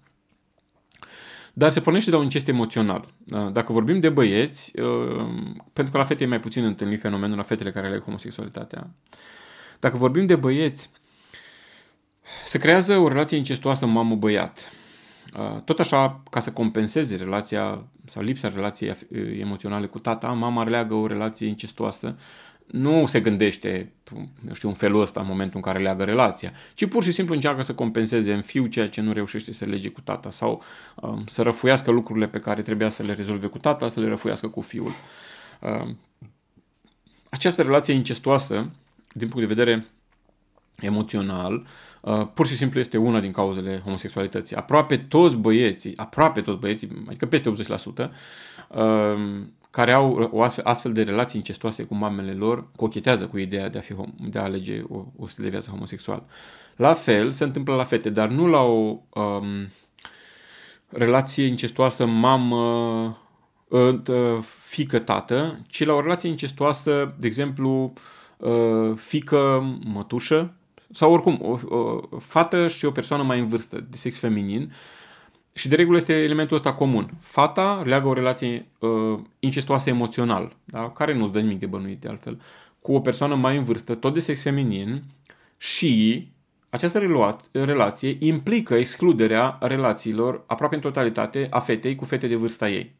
Dar 1.57 1.71
se 1.71 1.81
pornește 1.81 2.09
de 2.09 2.15
un 2.15 2.23
incest 2.23 2.47
emoțional. 2.47 3.13
Uh, 3.31 3.51
dacă 3.51 3.71
vorbim 3.71 3.99
de 3.99 4.09
băieți, 4.09 4.79
uh, 4.79 5.25
pentru 5.73 5.93
că 5.93 5.97
la 5.97 6.03
fete 6.03 6.23
e 6.23 6.27
mai 6.27 6.39
puțin 6.39 6.63
întâlnit 6.63 6.99
fenomenul 6.99 7.37
la 7.37 7.43
fetele 7.43 7.71
care 7.71 7.87
aleg 7.87 8.03
homosexualitatea. 8.03 8.89
Dacă 9.79 9.97
vorbim 9.97 10.25
de 10.25 10.35
băieți, 10.35 10.89
se 12.45 12.57
creează 12.57 12.97
o 12.97 13.07
relație 13.07 13.37
incestuoasă 13.37 13.85
mamă-băiat. 13.85 14.71
Uh, 15.37 15.61
tot 15.61 15.79
așa, 15.79 16.23
ca 16.29 16.39
să 16.39 16.51
compenseze 16.51 17.15
relația 17.15 17.87
sau 18.05 18.23
lipsa 18.23 18.49
relației 18.49 18.95
emoționale 19.39 19.85
cu 19.85 19.99
tata, 19.99 20.27
mama 20.27 20.63
leagă 20.63 20.93
o 20.93 21.07
relație 21.07 21.47
incestuoasă 21.47 22.17
nu 22.67 23.05
se 23.05 23.19
gândește, 23.19 23.91
eu 24.47 24.53
știu, 24.53 24.67
în 24.67 24.73
felul 24.73 25.01
ăsta 25.01 25.19
în 25.19 25.27
momentul 25.27 25.55
în 25.55 25.61
care 25.61 25.79
leagă 25.79 26.03
relația, 26.03 26.51
ci 26.73 26.85
pur 26.85 27.03
și 27.03 27.11
simplu 27.11 27.33
încearcă 27.33 27.61
să 27.61 27.73
compenseze 27.73 28.33
în 28.33 28.41
fiu 28.41 28.65
ceea 28.65 28.89
ce 28.89 29.01
nu 29.01 29.13
reușește 29.13 29.53
să 29.53 29.65
lege 29.65 29.89
cu 29.89 30.01
tata 30.01 30.31
sau 30.31 30.63
um, 30.95 31.23
să 31.25 31.41
răfuiască 31.41 31.91
lucrurile 31.91 32.27
pe 32.27 32.39
care 32.39 32.61
trebuia 32.61 32.89
să 32.89 33.03
le 33.03 33.13
rezolve 33.13 33.47
cu 33.47 33.57
tata, 33.57 33.89
să 33.89 33.99
le 33.99 34.07
răfuiască 34.07 34.47
cu 34.47 34.61
fiul. 34.61 34.91
Um, 35.61 35.97
această 37.29 37.61
relație 37.61 37.93
incestuoasă, 37.93 38.69
din 39.13 39.27
punct 39.27 39.47
de 39.47 39.53
vedere 39.53 39.85
emoțional, 40.79 41.65
uh, 42.01 42.27
pur 42.33 42.47
și 42.47 42.55
simplu 42.55 42.79
este 42.79 42.97
una 42.97 43.19
din 43.19 43.31
cauzele 43.31 43.81
homosexualității. 43.83 44.55
Aproape 44.55 44.97
toți 44.97 45.35
băieții, 45.35 45.97
aproape 45.97 46.41
toți 46.41 46.59
băieții, 46.59 46.89
adică 47.07 47.25
peste 47.25 47.49
80%, 47.49 48.11
uh, 48.67 49.41
care 49.77 49.91
au 49.91 50.29
o 50.31 50.43
astfel, 50.43 50.65
astfel 50.65 50.93
de 50.93 51.03
relații 51.03 51.39
incestoase 51.39 51.83
cu 51.83 51.95
mamele 51.95 52.31
lor, 52.31 52.67
cochetează 52.75 53.27
cu 53.27 53.37
ideea 53.37 53.69
de 53.69 53.77
a, 53.77 53.81
fi, 53.81 53.93
de 54.29 54.39
a 54.39 54.43
alege 54.43 54.81
o, 54.89 55.05
o 55.17 55.27
stil 55.27 55.43
de 55.43 55.49
viață 55.49 55.69
homosexual. 55.69 56.23
La 56.75 56.93
fel 56.93 57.31
se 57.31 57.43
întâmplă 57.43 57.75
la 57.75 57.83
fete, 57.83 58.09
dar 58.09 58.29
nu 58.29 58.47
la 58.47 58.61
o 58.61 58.99
um, 59.13 59.71
relație 60.89 61.45
incestoasă 61.45 62.05
mamă 62.05 63.17
uh, 63.67 63.99
fică-tată, 64.61 65.59
ci 65.67 65.85
la 65.85 65.93
o 65.93 66.01
relație 66.01 66.29
incestoasă, 66.29 67.15
de 67.19 67.27
exemplu, 67.27 67.93
uh, 68.37 68.93
fică-mătușă, 68.95 70.53
sau 70.91 71.11
oricum, 71.11 71.39
o, 71.41 71.75
o 71.75 71.99
fată 72.19 72.67
și 72.67 72.85
o 72.85 72.91
persoană 72.91 73.23
mai 73.23 73.39
în 73.39 73.47
vârstă, 73.47 73.87
de 73.89 73.97
sex 73.97 74.19
feminin, 74.19 74.73
și 75.57 75.67
de 75.67 75.75
regulă 75.75 75.97
este 75.97 76.13
elementul 76.13 76.55
ăsta 76.55 76.73
comun. 76.73 77.11
Fata 77.19 77.81
leagă 77.85 78.07
o 78.07 78.13
relație 78.13 78.67
uh, 78.79 79.19
incestuoasă 79.39 79.89
emoțional, 79.89 80.55
da? 80.65 80.89
care 80.89 81.13
nu-ți 81.13 81.31
dă 81.31 81.39
nimic 81.39 81.59
de 81.59 81.65
bănuit 81.65 82.01
de 82.01 82.07
altfel, 82.07 82.41
cu 82.79 82.93
o 82.93 82.99
persoană 82.99 83.35
mai 83.35 83.57
în 83.57 83.63
vârstă, 83.63 83.95
tot 83.95 84.13
de 84.13 84.19
sex 84.19 84.41
feminin 84.41 85.03
și 85.57 86.27
această 86.69 86.99
relație 87.51 88.17
implică 88.19 88.75
excluderea 88.75 89.57
relațiilor 89.61 90.43
aproape 90.47 90.75
în 90.75 90.81
totalitate 90.81 91.47
a 91.49 91.59
fetei 91.59 91.95
cu 91.95 92.05
fete 92.05 92.27
de 92.27 92.35
vârsta 92.35 92.69
ei. 92.69 92.95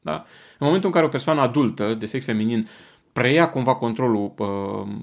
Da? 0.00 0.12
În 0.58 0.66
momentul 0.66 0.88
în 0.88 0.94
care 0.94 1.06
o 1.06 1.08
persoană 1.08 1.40
adultă 1.40 1.94
de 1.94 2.06
sex 2.06 2.24
feminin 2.24 2.68
preia 3.12 3.50
cumva 3.50 3.74
controlul 3.74 4.34
uh, 4.38 4.46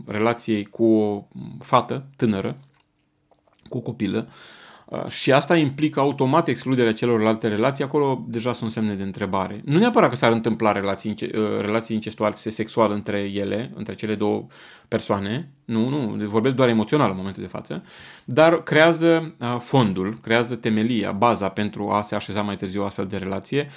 relației 0.06 0.66
cu 0.66 0.86
o 0.86 1.28
fată 1.60 2.06
tânără, 2.16 2.58
cu 3.70 3.78
o 3.78 3.82
copilă, 3.82 4.28
uh, 4.28 4.34
Uh, 4.34 4.69
și 5.08 5.32
asta 5.32 5.56
implică 5.56 6.00
automat 6.00 6.48
excluderea 6.48 6.94
celorlalte 6.94 7.48
relații, 7.48 7.84
acolo 7.84 8.26
deja 8.28 8.54
sunt 8.54 8.72
semne 8.72 8.94
de 8.94 9.04
întrebare. 9.04 9.62
Nu 9.66 9.78
neapărat 9.78 10.10
că 10.10 10.16
s-ar 10.16 10.32
întâmpla 10.32 10.72
relații, 10.72 11.16
uh, 11.22 11.60
relații 11.62 11.96
incestuoase 11.96 12.50
sexual 12.50 12.92
între 12.92 13.20
ele, 13.20 13.72
între 13.76 13.94
cele 13.96 14.16
două 14.16 14.46
persoane, 14.88 15.52
nu, 15.66 15.90
nu, 15.90 16.26
vorbesc 16.26 16.56
doar 16.56 16.70
emoțional 16.70 17.10
în 17.10 17.16
momentul 17.16 17.42
de 17.42 17.50
față, 17.50 17.84
dar 18.26 18.64
creează 18.64 19.36
uh, 19.40 19.58
fondul, 19.60 20.20
creează 20.22 20.56
temelia, 20.56 21.12
baza 21.12 21.50
pentru 21.50 21.90
a 21.90 22.02
se 22.02 22.16
așeza 22.16 22.42
mai 22.42 22.56
târziu 22.56 22.82
o 22.82 22.86
astfel 22.86 23.06
de 23.06 23.18
relație. 23.18 23.60
um, 23.60 23.70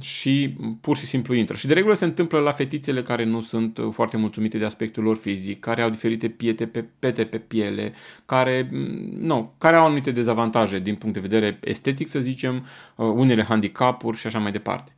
și 0.00 0.56
pur 0.80 0.96
și 0.96 1.06
simplu 1.06 1.34
intră. 1.34 1.56
Și 1.56 1.66
de 1.66 1.74
regulă 1.74 1.94
se 1.94 2.04
întâmplă 2.04 2.38
la 2.38 2.52
fetițele 2.52 3.02
care 3.02 3.24
nu 3.24 3.40
sunt 3.40 3.78
foarte 3.90 4.16
mulțumite 4.16 4.58
de 4.58 4.64
aspectul 4.64 5.02
lor 5.02 5.16
fizic, 5.16 5.60
care 5.60 5.82
au 5.82 5.90
diferite 5.90 6.28
piete 6.28 6.66
pe, 6.66 6.84
pete 6.98 7.24
pe 7.24 7.38
piele, 7.38 7.92
care, 8.26 8.68
mm, 8.72 9.10
nu, 9.18 9.54
care 9.58 9.76
au 9.76 9.84
anumite 9.84 10.10
dezavantaje 10.10 10.78
din 10.78 10.94
punct 10.94 11.14
de 11.14 11.20
vedere 11.20 11.58
estetic, 11.64 12.08
să 12.08 12.20
zicem, 12.20 12.66
uh, 12.96 13.06
unele 13.14 13.42
handicapuri 13.42 14.16
și 14.16 14.26
așa 14.26 14.38
mai 14.38 14.52
departe. 14.52 14.92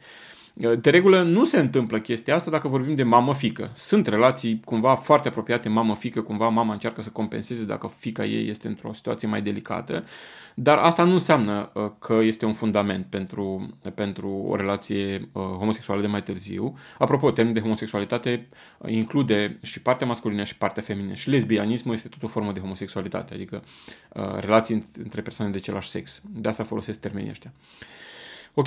De 0.55 0.91
regulă 0.91 1.23
nu 1.23 1.45
se 1.45 1.59
întâmplă 1.59 1.99
chestia 1.99 2.35
asta 2.35 2.51
dacă 2.51 2.69
vorbim 2.69 2.95
de 2.95 3.03
mamă-fică. 3.03 3.71
Sunt 3.75 4.07
relații 4.07 4.61
cumva 4.65 4.95
foarte 4.95 5.29
apropiate 5.29 5.69
mamă-fică, 5.69 6.21
cumva 6.21 6.49
mama 6.49 6.73
încearcă 6.73 7.03
să 7.03 7.11
compenseze 7.11 7.65
dacă 7.65 7.93
fica 7.99 8.25
ei 8.25 8.49
este 8.49 8.69
într-o 8.69 8.93
situație 8.93 9.29
mai 9.29 9.43
delicată, 9.43 10.05
dar 10.55 10.79
asta 10.79 11.05
nu 11.05 11.13
înseamnă 11.13 11.71
uh, 11.75 11.91
că 11.99 12.15
este 12.23 12.45
un 12.45 12.53
fundament 12.53 13.07
pentru, 13.07 13.77
pentru 13.95 14.29
o 14.29 14.57
relație 14.57 15.29
uh, 15.33 15.43
homosexuală 15.43 16.01
de 16.01 16.07
mai 16.07 16.23
târziu. 16.23 16.79
Apropo, 16.99 17.31
termenul 17.31 17.59
de 17.59 17.63
homosexualitate 17.63 18.49
uh, 18.79 18.91
include 18.91 19.59
și 19.63 19.81
partea 19.81 20.07
masculină 20.07 20.45
și 20.45 20.57
partea 20.57 20.83
feminină. 20.83 21.15
Și 21.15 21.31
lesbianismul 21.31 21.95
este 21.95 22.09
tot 22.09 22.23
o 22.23 22.27
formă 22.27 22.53
de 22.53 22.61
homosexualitate, 22.61 23.35
adică 23.35 23.63
relații 24.39 24.87
între 25.03 25.21
persoane 25.21 25.51
de 25.51 25.57
același 25.57 25.91
sex. 25.91 26.23
De 26.35 26.49
asta 26.49 26.65
folosesc 26.65 27.01
termenii 27.01 27.31
ăștia. 27.31 27.53
Ok, 28.55 28.67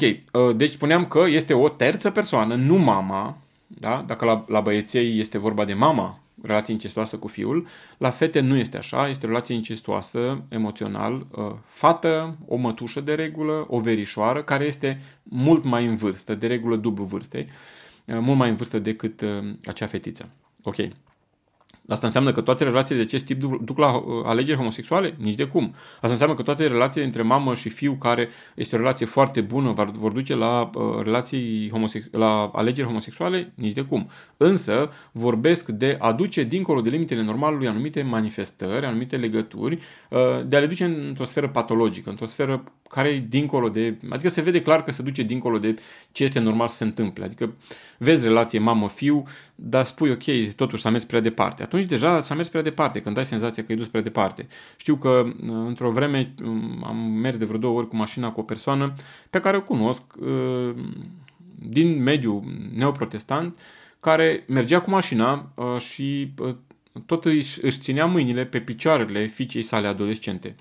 deci 0.55 0.71
spuneam 0.71 1.05
că 1.05 1.23
este 1.27 1.53
o 1.53 1.69
terță 1.69 2.11
persoană, 2.11 2.55
nu 2.55 2.75
mama, 2.75 3.37
da? 3.67 4.03
dacă 4.07 4.25
la, 4.25 4.45
la 4.47 4.61
băieței 4.61 5.19
este 5.19 5.37
vorba 5.37 5.65
de 5.65 5.73
mama 5.73 6.19
relație 6.45 6.73
incestuoasă 6.73 7.17
cu 7.17 7.27
fiul. 7.27 7.67
La 7.97 8.09
fete 8.09 8.39
nu 8.39 8.57
este 8.57 8.77
așa, 8.77 9.07
este 9.07 9.25
o 9.25 9.29
relație 9.29 9.55
incestuoasă 9.55 10.43
emoțional. 10.49 11.27
Uh, 11.31 11.51
fată, 11.65 12.37
o 12.47 12.55
mătușă 12.55 13.01
de 13.01 13.13
regulă, 13.13 13.65
o 13.69 13.79
verișoară, 13.79 14.43
care 14.43 14.65
este 14.65 15.01
mult 15.23 15.63
mai 15.63 15.85
în 15.85 15.95
vârstă, 15.95 16.35
de 16.35 16.47
regulă 16.47 16.75
dublu 16.75 17.03
vârstei, 17.03 17.47
uh, 18.05 18.17
mult 18.19 18.37
mai 18.37 18.49
în 18.49 18.55
vârstă 18.55 18.79
decât 18.79 19.21
uh, 19.21 19.29
acea 19.65 19.87
fetiță. 19.87 20.29
Ok. 20.63 20.75
Asta 21.87 22.05
înseamnă 22.05 22.31
că 22.31 22.41
toate 22.41 22.63
relațiile 22.63 23.01
de 23.01 23.07
acest 23.07 23.25
tip 23.25 23.41
duc 23.63 23.77
la 23.77 23.95
uh, 23.95 24.03
alegeri 24.25 24.57
homosexuale? 24.57 25.15
Nici 25.17 25.35
de 25.35 25.45
cum. 25.45 25.75
Asta 25.95 26.07
înseamnă 26.07 26.35
că 26.35 26.41
toate 26.41 26.67
relațiile 26.67 27.05
între 27.05 27.21
mamă 27.21 27.53
și 27.53 27.69
fiu, 27.69 27.93
care 27.93 28.29
este 28.55 28.75
o 28.75 28.77
relație 28.77 29.05
foarte 29.05 29.41
bună, 29.41 29.73
vor 29.93 30.11
duce 30.11 30.35
la, 30.35 30.69
uh, 30.73 31.03
relații 31.03 31.69
homosex- 31.71 32.07
la 32.11 32.51
alegeri 32.53 32.87
homosexuale? 32.87 33.51
Nici 33.55 33.73
de 33.73 33.81
cum. 33.81 34.09
Însă 34.37 34.89
vorbesc 35.11 35.69
de 35.69 35.97
a 35.99 36.11
duce 36.11 36.43
dincolo 36.43 36.81
de 36.81 36.89
limitele 36.89 37.23
normalului 37.23 37.67
anumite 37.67 38.01
manifestări, 38.01 38.85
anumite 38.85 39.17
legături, 39.17 39.79
uh, 40.09 40.19
de 40.45 40.55
a 40.55 40.59
le 40.59 40.67
duce 40.67 40.83
într-o 40.83 41.25
sferă 41.25 41.47
patologică, 41.49 42.09
într-o 42.09 42.25
sferă 42.25 42.63
care 42.89 43.07
e 43.07 43.25
dincolo 43.29 43.69
de... 43.69 43.97
Adică 44.09 44.29
se 44.29 44.41
vede 44.41 44.61
clar 44.61 44.83
că 44.83 44.91
se 44.91 45.01
duce 45.01 45.21
dincolo 45.21 45.57
de 45.57 45.75
ce 46.11 46.23
este 46.23 46.39
normal 46.39 46.67
să 46.67 46.75
se 46.75 46.83
întâmple. 46.83 47.25
Adică 47.25 47.53
vezi 47.97 48.27
relație 48.27 48.59
mamă-fiu, 48.59 49.23
dar 49.55 49.83
spui 49.85 50.11
ok, 50.11 50.53
totuși 50.55 50.81
s-a 50.81 50.89
mers 50.89 51.03
prea 51.03 51.19
departe. 51.19 51.63
Atunci 51.63 51.74
deja 51.83 52.19
s-a 52.19 52.35
mers 52.35 52.49
prea 52.49 52.61
departe, 52.61 53.01
când 53.01 53.17
ai 53.17 53.25
senzația 53.25 53.63
că 53.63 53.71
e 53.71 53.75
dus 53.75 53.87
prea 53.87 54.01
departe. 54.01 54.47
Știu 54.77 54.95
că 54.95 55.09
uh, 55.09 55.33
într-o 55.41 55.91
vreme 55.91 56.33
um, 56.43 56.83
am 56.87 56.97
mers 56.97 57.37
de 57.37 57.45
vreo 57.45 57.59
două 57.59 57.77
ori 57.77 57.87
cu 57.87 57.95
mașina 57.95 58.31
cu 58.31 58.39
o 58.39 58.43
persoană 58.43 58.93
pe 59.29 59.39
care 59.39 59.57
o 59.57 59.61
cunosc 59.61 60.01
uh, 60.19 60.75
din 61.55 62.03
mediul 62.03 62.43
neoprotestant, 62.75 63.59
care 63.99 64.43
mergea 64.47 64.81
cu 64.81 64.89
mașina 64.89 65.51
uh, 65.55 65.77
și 65.77 66.33
tot 67.05 67.25
își, 67.25 67.65
își 67.65 67.79
ținea 67.79 68.05
mâinile 68.05 68.45
pe 68.45 68.59
picioarele 68.59 69.27
fiicei 69.27 69.61
sale 69.61 69.87
adolescente. 69.87 70.55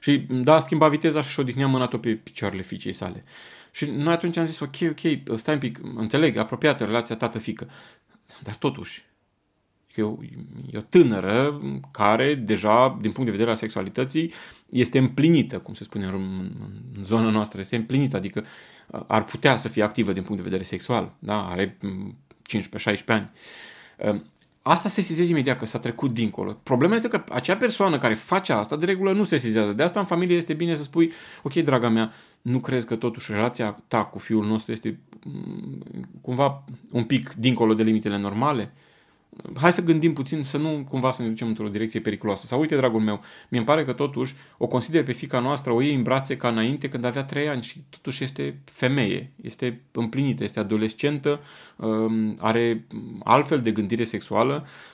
Și 0.00 0.18
da, 0.18 0.60
schimba 0.60 0.88
viteza 0.88 1.22
și-și 1.22 1.40
odihnea 1.40 1.66
mâna 1.66 1.86
tot 1.86 2.00
pe 2.00 2.14
picioarele 2.14 2.62
fiicei 2.62 2.92
sale. 2.92 3.24
Și 3.70 3.90
noi 3.90 4.12
atunci 4.12 4.36
am 4.36 4.44
zis, 4.44 4.60
ok, 4.60 4.76
ok, 4.82 5.38
stai 5.38 5.54
un 5.54 5.60
pic, 5.60 5.80
înțeleg, 5.94 6.36
apropiată 6.36 6.84
relația 6.84 7.16
tată-fică. 7.16 7.68
Dar 8.42 8.54
totuși, 8.54 9.04
e 9.96 10.02
o, 10.02 10.16
e 10.72 10.78
o 10.78 10.80
tânără 10.80 11.60
care 11.90 12.34
deja, 12.34 12.98
din 13.00 13.10
punct 13.10 13.24
de 13.24 13.30
vedere 13.30 13.50
al 13.50 13.56
sexualității, 13.56 14.32
este 14.70 14.98
împlinită, 14.98 15.58
cum 15.58 15.74
se 15.74 15.84
spune 15.84 16.06
în, 16.06 16.50
în 16.96 17.04
zona 17.04 17.30
noastră, 17.30 17.60
este 17.60 17.76
împlinită, 17.76 18.16
adică 18.16 18.44
ar 19.06 19.24
putea 19.24 19.56
să 19.56 19.68
fie 19.68 19.82
activă 19.82 20.12
din 20.12 20.22
punct 20.22 20.36
de 20.36 20.48
vedere 20.48 20.62
sexual, 20.62 21.12
da? 21.18 21.48
are 21.48 21.78
15-16 22.92 23.04
ani. 23.06 23.32
Asta 24.66 24.88
se 24.88 25.00
sizează 25.00 25.30
imediat 25.30 25.58
că 25.58 25.66
s-a 25.66 25.78
trecut 25.78 26.14
dincolo. 26.14 26.52
Problema 26.62 26.94
este 26.94 27.08
că 27.08 27.24
acea 27.28 27.56
persoană 27.56 27.98
care 27.98 28.14
face 28.14 28.52
asta, 28.52 28.76
de 28.76 28.84
regulă 28.84 29.12
nu 29.12 29.24
se 29.24 29.36
sizează. 29.36 29.72
De 29.72 29.82
asta 29.82 30.00
în 30.00 30.06
familie 30.06 30.36
este 30.36 30.54
bine 30.54 30.74
să 30.74 30.82
spui, 30.82 31.12
ok, 31.42 31.52
draga 31.52 31.88
mea, 31.88 32.12
nu 32.42 32.60
crezi 32.60 32.86
că 32.86 32.96
totuși 32.96 33.32
relația 33.32 33.82
ta 33.88 34.04
cu 34.04 34.18
fiul 34.18 34.46
nostru 34.46 34.72
este 34.72 34.98
mm, 35.24 35.82
cumva 36.20 36.64
un 36.90 37.04
pic 37.04 37.34
dincolo 37.34 37.74
de 37.74 37.82
limitele 37.82 38.18
normale? 38.18 38.72
Hai 39.56 39.72
să 39.72 39.82
gândim 39.82 40.12
puțin 40.12 40.44
să 40.44 40.56
nu 40.56 40.86
cumva 40.88 41.12
să 41.12 41.22
ne 41.22 41.28
ducem 41.28 41.46
într-o 41.46 41.68
direcție 41.68 42.00
periculoasă. 42.00 42.46
Sau 42.46 42.60
uite, 42.60 42.76
dragul 42.76 43.00
meu, 43.00 43.20
mi 43.48 43.58
îmi 43.58 43.66
pare 43.66 43.84
că 43.84 43.92
totuși 43.92 44.34
o 44.58 44.66
consider 44.66 45.04
pe 45.04 45.12
fica 45.12 45.38
noastră, 45.38 45.72
o 45.72 45.80
iei 45.80 45.94
în 45.94 46.02
brațe 46.02 46.36
ca 46.36 46.48
înainte 46.48 46.88
când 46.88 47.04
avea 47.04 47.24
3 47.24 47.48
ani 47.48 47.62
și 47.62 47.82
totuși 47.90 48.24
este 48.24 48.58
femeie, 48.64 49.30
este 49.42 49.80
împlinită, 49.92 50.44
este 50.44 50.60
adolescentă, 50.60 51.40
um, 51.76 52.36
are 52.38 52.86
altfel 53.24 53.60
de 53.60 53.70
gândire 53.70 54.04
sexuală 54.04 54.54
Ehm, 54.54 54.93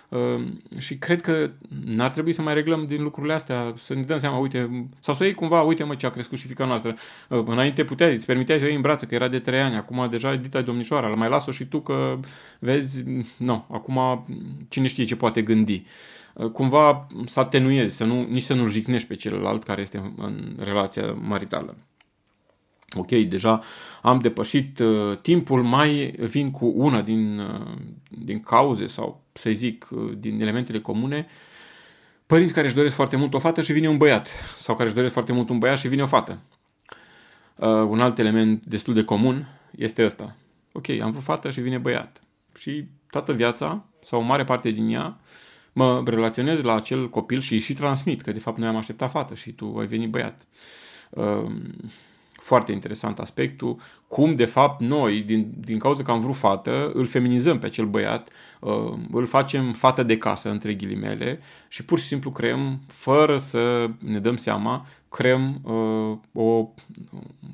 și 0.78 0.98
cred 0.98 1.20
că 1.20 1.50
n-ar 1.84 2.10
trebui 2.10 2.32
să 2.32 2.42
mai 2.42 2.54
reglăm 2.54 2.86
din 2.86 3.02
lucrurile 3.02 3.32
astea, 3.32 3.74
să 3.78 3.94
ne 3.94 4.02
dăm 4.02 4.18
seama, 4.18 4.38
uite, 4.38 4.88
sau 4.98 5.14
să 5.14 5.24
iei 5.24 5.34
cumva, 5.34 5.62
uite 5.62 5.84
mă 5.84 5.94
ce 5.94 6.06
a 6.06 6.10
crescut 6.10 6.38
și 6.38 6.46
fica 6.46 6.64
noastră. 6.64 6.96
Ehm, 7.28 7.48
înainte 7.48 7.84
puteai, 7.84 8.14
îți 8.14 8.26
permiteai 8.26 8.58
să 8.58 8.64
o 8.64 8.66
iei 8.66 8.76
în 8.76 8.82
brață, 8.82 9.06
că 9.06 9.14
era 9.14 9.28
de 9.28 9.38
3 9.38 9.60
ani, 9.60 9.74
acum 9.74 10.08
deja 10.10 10.32
e 10.32 10.36
dita 10.36 10.60
domnișoara, 10.60 11.08
mai 11.08 11.28
las-o 11.28 11.50
și 11.50 11.64
tu 11.64 11.80
că 11.80 12.18
vezi, 12.58 13.04
nu, 13.36 13.64
acum 13.70 14.26
cine 14.68 14.86
știe 14.86 15.04
ce 15.04 15.16
poate 15.16 15.42
gândi 15.42 15.82
ehm, 16.36 16.48
cumva 16.48 17.06
să 17.26 17.40
atenuezi, 17.40 17.96
să 17.96 18.04
nu, 18.04 18.26
nici 18.30 18.42
să 18.42 18.54
nu-l 18.54 18.68
jignești 18.68 19.08
pe 19.08 19.14
celălalt 19.14 19.62
care 19.64 19.80
este 19.80 20.12
în 20.16 20.56
relația 20.58 21.12
maritală 21.12 21.76
ok, 22.96 23.08
deja 23.08 23.62
am 24.02 24.18
depășit 24.18 24.78
uh, 24.78 25.18
timpul, 25.18 25.62
mai 25.62 26.14
vin 26.18 26.50
cu 26.50 26.72
una 26.76 27.02
din, 27.02 27.38
uh, 27.38 27.76
din 28.08 28.40
cauze 28.40 28.86
sau, 28.86 29.24
să 29.32 29.50
zic, 29.50 29.88
uh, 29.90 30.12
din 30.18 30.40
elementele 30.40 30.80
comune, 30.80 31.26
părinți 32.26 32.54
care 32.54 32.66
își 32.66 32.74
doresc 32.74 32.94
foarte 32.94 33.16
mult 33.16 33.34
o 33.34 33.38
fată 33.38 33.62
și 33.62 33.72
vine 33.72 33.88
un 33.88 33.96
băiat, 33.96 34.28
sau 34.56 34.74
care 34.74 34.86
își 34.86 34.94
doresc 34.94 35.12
foarte 35.12 35.32
mult 35.32 35.48
un 35.48 35.58
băiat 35.58 35.78
și 35.78 35.88
vine 35.88 36.02
o 36.02 36.06
fată. 36.06 36.38
Uh, 37.56 37.68
un 37.68 38.00
alt 38.00 38.18
element 38.18 38.64
destul 38.64 38.94
de 38.94 39.04
comun 39.04 39.48
este 39.70 40.04
ăsta. 40.04 40.36
Ok, 40.72 40.88
am 40.88 41.10
vrut 41.10 41.22
fată 41.22 41.50
și 41.50 41.60
vine 41.60 41.78
băiat. 41.78 42.20
Și 42.58 42.84
toată 43.10 43.32
viața, 43.32 43.84
sau 44.02 44.20
o 44.20 44.22
mare 44.22 44.44
parte 44.44 44.70
din 44.70 44.88
ea, 44.88 45.20
mă 45.72 46.02
relaționez 46.06 46.62
la 46.62 46.74
acel 46.74 47.08
copil 47.08 47.40
și 47.40 47.52
îi 47.52 47.58
și 47.58 47.74
transmit 47.74 48.22
că 48.22 48.32
de 48.32 48.38
fapt 48.38 48.58
noi 48.58 48.68
am 48.68 48.76
așteptat 48.76 49.10
fată 49.10 49.34
și 49.34 49.52
tu 49.52 49.76
ai 49.78 49.86
venit 49.86 50.10
băiat. 50.10 50.46
Uh, 51.10 51.52
foarte 52.50 52.72
interesant 52.72 53.18
aspectul, 53.18 53.76
cum 54.08 54.34
de 54.34 54.44
fapt 54.44 54.80
noi, 54.80 55.20
din, 55.20 55.52
din 55.58 55.78
cauza 55.78 56.02
că 56.02 56.10
am 56.10 56.20
vrut 56.20 56.34
fată, 56.36 56.90
îl 56.94 57.06
feminizăm 57.06 57.58
pe 57.58 57.66
acel 57.66 57.86
băiat, 57.86 58.28
uh, 58.60 58.92
îl 59.12 59.26
facem 59.26 59.72
fată 59.72 60.02
de 60.02 60.18
casă, 60.18 60.50
între 60.50 60.74
ghilimele, 60.74 61.40
și 61.68 61.84
pur 61.84 61.98
și 61.98 62.04
simplu 62.04 62.30
creăm, 62.30 62.80
fără 62.86 63.36
să 63.36 63.90
ne 63.98 64.18
dăm 64.18 64.36
seama, 64.36 64.86
creăm 65.08 65.60
uh, 65.62 66.42
o, 66.44 66.68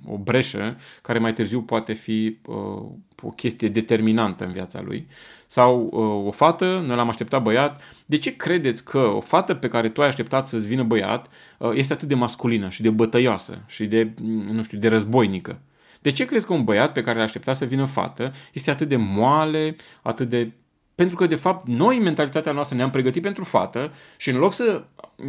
o 0.06 0.16
breșă 0.22 0.76
care 1.02 1.18
mai 1.18 1.32
târziu 1.32 1.62
poate 1.62 1.92
fi 1.92 2.38
uh, 2.46 2.82
o 3.22 3.30
chestie 3.36 3.68
determinantă 3.68 4.44
în 4.44 4.52
viața 4.52 4.80
lui. 4.80 5.06
Sau 5.46 5.88
uh, 5.92 6.26
o 6.26 6.30
fată, 6.30 6.82
noi 6.86 6.96
l-am 6.96 7.08
așteptat 7.08 7.42
băiat. 7.42 7.80
De 8.06 8.18
ce 8.18 8.36
credeți 8.36 8.84
că 8.84 8.98
o 8.98 9.20
fată 9.20 9.54
pe 9.54 9.68
care 9.68 9.88
tu 9.88 10.02
ai 10.02 10.08
așteptat 10.08 10.48
să-ți 10.48 10.66
vină 10.66 10.82
băiat 10.82 11.26
uh, 11.58 11.70
este 11.74 11.92
atât 11.92 12.08
de 12.08 12.14
masculină 12.14 12.68
și 12.68 12.82
de 12.82 12.90
bătăioasă 12.90 13.62
și 13.66 13.84
de, 13.84 14.14
nu 14.52 14.62
știu, 14.62 14.78
de 14.78 14.88
războinică? 14.88 15.58
De 16.00 16.10
ce 16.10 16.24
crezi 16.24 16.46
că 16.46 16.52
un 16.52 16.64
băiat 16.64 16.92
pe 16.92 17.02
care 17.02 17.18
l-a 17.18 17.24
așteptat 17.24 17.56
să 17.56 17.64
vină 17.64 17.84
fată 17.84 18.32
este 18.52 18.70
atât 18.70 18.88
de 18.88 18.96
moale, 18.96 19.76
atât 20.02 20.28
de 20.28 20.52
pentru 20.96 21.16
că, 21.16 21.26
de 21.26 21.34
fapt, 21.34 21.66
noi, 21.66 21.98
mentalitatea 21.98 22.52
noastră, 22.52 22.76
ne-am 22.76 22.90
pregătit 22.90 23.22
pentru 23.22 23.44
fată 23.44 23.92
și 24.16 24.30
în 24.30 24.36
loc 24.36 24.52
să 24.52 24.84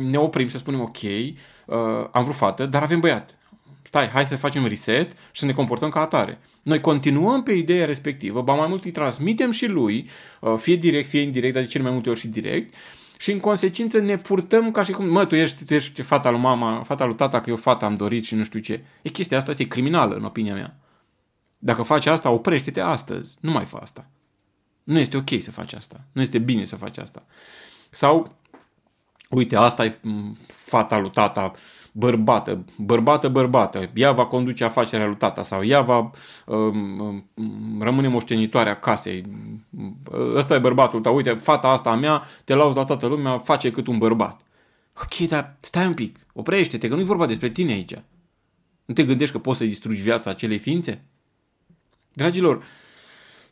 ne 0.10 0.18
oprim, 0.18 0.50
să 0.50 0.58
spunem, 0.58 0.82
ok, 0.82 1.02
uh, 1.02 1.36
am 2.12 2.24
vrut 2.24 2.36
fată, 2.36 2.66
dar 2.66 2.84
avem 2.84 3.00
băiat. 3.00 3.38
Stai, 3.88 4.08
hai 4.08 4.26
să 4.26 4.36
facem 4.36 4.66
reset 4.66 5.12
și 5.12 5.40
să 5.40 5.46
ne 5.46 5.54
comportăm 5.54 5.90
ca 5.90 6.00
atare. 6.00 6.40
Noi 6.64 6.80
continuăm 6.80 7.44
pe 7.44 7.52
ideea 7.52 7.86
respectivă, 7.86 8.42
ba 8.42 8.54
mai 8.54 8.68
mult 8.68 8.84
îi 8.84 8.92
transmitem 8.92 9.52
și 9.52 9.66
lui, 9.66 10.10
uh, 10.40 10.56
fie 10.58 10.76
direct, 10.76 11.10
fie 11.10 11.22
indirect, 11.22 11.54
dar 11.54 11.64
de 11.64 11.70
cele 11.70 11.84
mai 11.84 11.92
multe 11.92 12.10
ori 12.10 12.20
și 12.20 12.28
direct, 12.28 12.74
și 13.18 13.32
în 13.32 13.40
consecință 13.40 14.00
ne 14.00 14.18
purtăm 14.18 14.72
ca 14.72 14.84
și 14.84 14.92
cum, 14.92 15.10
mă, 15.10 15.26
tu 15.26 15.36
ești, 15.36 15.66
tu 15.66 15.74
ești 15.74 16.02
fata 16.02 16.30
lui 16.30 16.40
mama, 16.40 16.84
fata 16.84 17.06
lui 17.06 17.16
tata, 17.16 17.42
că 17.42 17.50
eu 17.50 17.56
fata 17.56 17.86
am 17.86 17.96
dorit 17.96 18.26
și 18.26 18.36
nu 18.36 18.44
știu 18.44 18.60
ce. 18.60 18.84
E 19.02 19.10
chestia 19.10 19.38
asta 19.38 19.52
este 19.52 19.68
criminală, 19.68 20.16
în 20.16 20.24
opinia 20.24 20.54
mea. 20.54 20.80
Dacă 21.58 21.84
faci 21.84 22.06
asta, 22.06 22.30
oprește-te 22.30 22.80
astăzi. 22.80 23.38
Nu 23.42 23.52
mai 23.52 23.66
fă 23.66 23.78
asta. 23.82 24.10
Nu 24.84 25.00
este 25.00 25.18
ok 25.18 25.42
să 25.42 25.52
faci 25.52 25.74
asta. 25.74 26.04
Nu 26.12 26.22
este 26.22 26.38
bine 26.38 26.64
să 26.64 26.76
faci 26.76 26.98
asta. 26.98 27.26
Sau, 27.90 28.36
uite, 29.30 29.56
asta 29.56 29.86
e 29.86 29.98
fata 30.48 30.98
lui 30.98 31.10
tata, 31.10 31.52
bărbată, 31.98 32.66
bărbată, 32.78 33.30
bărbată, 33.30 33.90
ea 33.94 34.12
va 34.12 34.26
conduce 34.26 34.64
afacerea 34.64 35.06
lui 35.06 35.16
tata 35.16 35.44
sau 35.44 35.64
ea 35.64 35.82
va 35.82 36.12
um, 36.46 37.00
um, 37.00 37.82
rămâne 37.82 38.08
moștenitoarea 38.08 38.80
casei. 38.80 39.26
Ăsta 40.36 40.56
e 40.56 40.60
bărbatul 40.60 41.02
tău, 41.02 41.16
uite, 41.16 41.34
fata 41.34 41.68
asta 41.68 41.90
a 41.90 41.96
mea, 41.96 42.24
te 42.44 42.54
lauzi 42.54 42.78
la 42.78 42.84
toată 42.84 43.08
lumea, 43.08 43.40
face 43.40 43.72
cât 43.72 43.88
un 43.88 43.98
bărbat. 43.98 44.42
Ok, 45.02 45.28
dar 45.28 45.58
stai 45.60 45.88
un 45.88 45.94
pic, 45.94 46.18
oprește-te, 46.34 46.88
că 46.88 46.96
nu 46.96 47.02
e 47.02 47.04
vorba 47.04 47.26
despre 47.26 47.50
tine 47.50 47.72
aici. 47.72 47.94
Nu 48.86 48.94
te 48.94 49.04
gândești 49.04 49.34
că 49.34 49.40
poți 49.40 49.58
să 49.58 49.66
distrugi 49.66 50.02
viața 50.02 50.30
acelei 50.30 50.58
ființe? 50.58 51.06
Dragilor, 52.14 52.64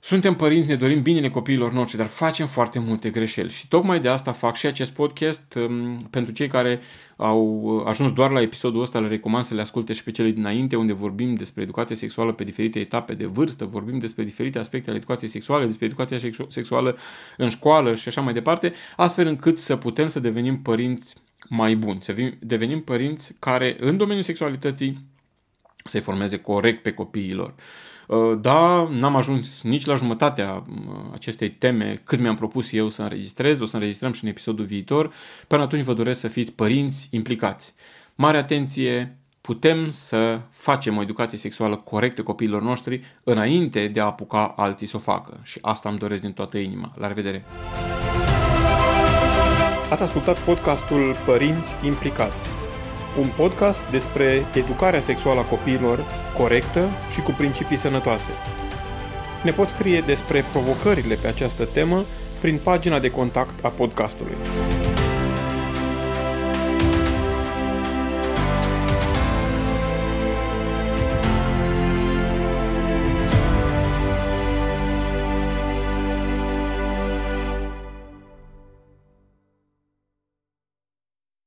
suntem 0.05 0.35
părinți, 0.35 0.67
ne 0.67 0.75
dorim 0.75 1.01
binele 1.01 1.29
copiilor 1.29 1.71
noștri, 1.71 1.97
dar 1.97 2.05
facem 2.05 2.47
foarte 2.47 2.79
multe 2.79 3.09
greșeli 3.09 3.49
și 3.49 3.67
tocmai 3.67 3.99
de 3.99 4.09
asta 4.09 4.31
fac 4.31 4.55
și 4.55 4.65
acest 4.65 4.91
podcast 4.91 5.55
um, 5.55 5.97
pentru 6.09 6.33
cei 6.33 6.47
care 6.47 6.79
au 7.15 7.77
ajuns 7.87 8.11
doar 8.11 8.31
la 8.31 8.41
episodul 8.41 8.81
ăsta, 8.81 8.99
le 8.99 9.07
recomand 9.07 9.45
să 9.45 9.53
le 9.53 9.61
asculte 9.61 9.93
și 9.93 10.03
pe 10.03 10.11
cele 10.11 10.29
dinainte, 10.29 10.75
unde 10.75 10.93
vorbim 10.93 11.33
despre 11.33 11.61
educație 11.61 11.95
sexuală 11.95 12.33
pe 12.33 12.43
diferite 12.43 12.79
etape 12.79 13.13
de 13.13 13.25
vârstă, 13.25 13.65
vorbim 13.65 13.99
despre 13.99 14.23
diferite 14.23 14.59
aspecte 14.59 14.89
ale 14.89 14.97
educației 14.97 15.29
sexuale, 15.29 15.65
despre 15.65 15.85
educația 15.85 16.17
sexuală 16.47 16.97
în 17.37 17.49
școală 17.49 17.95
și 17.95 18.07
așa 18.07 18.21
mai 18.21 18.33
departe, 18.33 18.73
astfel 18.95 19.27
încât 19.27 19.57
să 19.57 19.75
putem 19.75 20.07
să 20.07 20.19
devenim 20.19 20.61
părinți 20.61 21.15
mai 21.49 21.75
buni, 21.75 21.99
să 22.01 22.15
devenim 22.39 22.81
părinți 22.81 23.35
care 23.39 23.75
în 23.79 23.97
domeniul 23.97 24.23
sexualității 24.23 24.97
să-i 25.83 26.01
formeze 26.01 26.37
corect 26.37 26.81
pe 26.81 26.91
copiilor. 26.91 27.53
Uh, 27.57 27.63
da, 28.37 28.87
n-am 28.91 29.15
ajuns 29.15 29.61
nici 29.61 29.85
la 29.85 29.95
jumătatea 29.95 30.63
uh, 30.69 30.95
acestei 31.13 31.49
teme 31.51 32.01
cât 32.03 32.19
mi-am 32.19 32.35
propus 32.35 32.71
eu 32.71 32.89
să 32.89 33.01
înregistrez, 33.01 33.59
o 33.59 33.65
să 33.65 33.75
înregistrăm 33.75 34.11
și 34.11 34.23
în 34.23 34.29
episodul 34.29 34.65
viitor. 34.65 35.13
Până 35.47 35.61
atunci 35.61 35.83
vă 35.83 35.93
doresc 35.93 36.19
să 36.19 36.27
fiți 36.27 36.51
părinți 36.51 37.07
implicați. 37.11 37.73
Mare 38.15 38.37
atenție, 38.37 39.17
putem 39.41 39.91
să 39.91 40.39
facem 40.51 40.97
o 40.97 41.01
educație 41.01 41.37
sexuală 41.37 41.75
corectă 41.75 42.23
copiilor 42.23 42.61
noștri 42.61 43.01
înainte 43.23 43.87
de 43.87 43.99
a 43.99 44.05
apuca 44.05 44.53
alții 44.55 44.87
să 44.87 44.95
o 44.95 44.99
facă. 44.99 45.39
Și 45.43 45.59
asta 45.61 45.89
îmi 45.89 45.97
doresc 45.97 46.21
din 46.21 46.31
toată 46.31 46.57
inima. 46.57 46.93
La 46.97 47.07
revedere! 47.07 47.43
Ați 49.89 50.03
ascultat 50.03 50.39
podcastul 50.39 51.15
Părinți 51.25 51.75
Implicați 51.85 52.64
un 53.19 53.27
podcast 53.37 53.89
despre 53.91 54.45
educarea 54.55 55.01
sexuală 55.01 55.39
a 55.39 55.43
copiilor 55.43 56.05
corectă 56.37 56.89
și 57.13 57.21
cu 57.21 57.31
principii 57.31 57.77
sănătoase. 57.77 58.31
Ne 59.43 59.51
poți 59.51 59.71
scrie 59.71 60.03
despre 60.05 60.45
provocările 60.51 61.15
pe 61.15 61.27
această 61.27 61.65
temă 61.65 62.03
prin 62.41 62.59
pagina 62.63 62.99
de 62.99 63.09
contact 63.11 63.65
a 63.65 63.69
podcastului. 63.69 64.35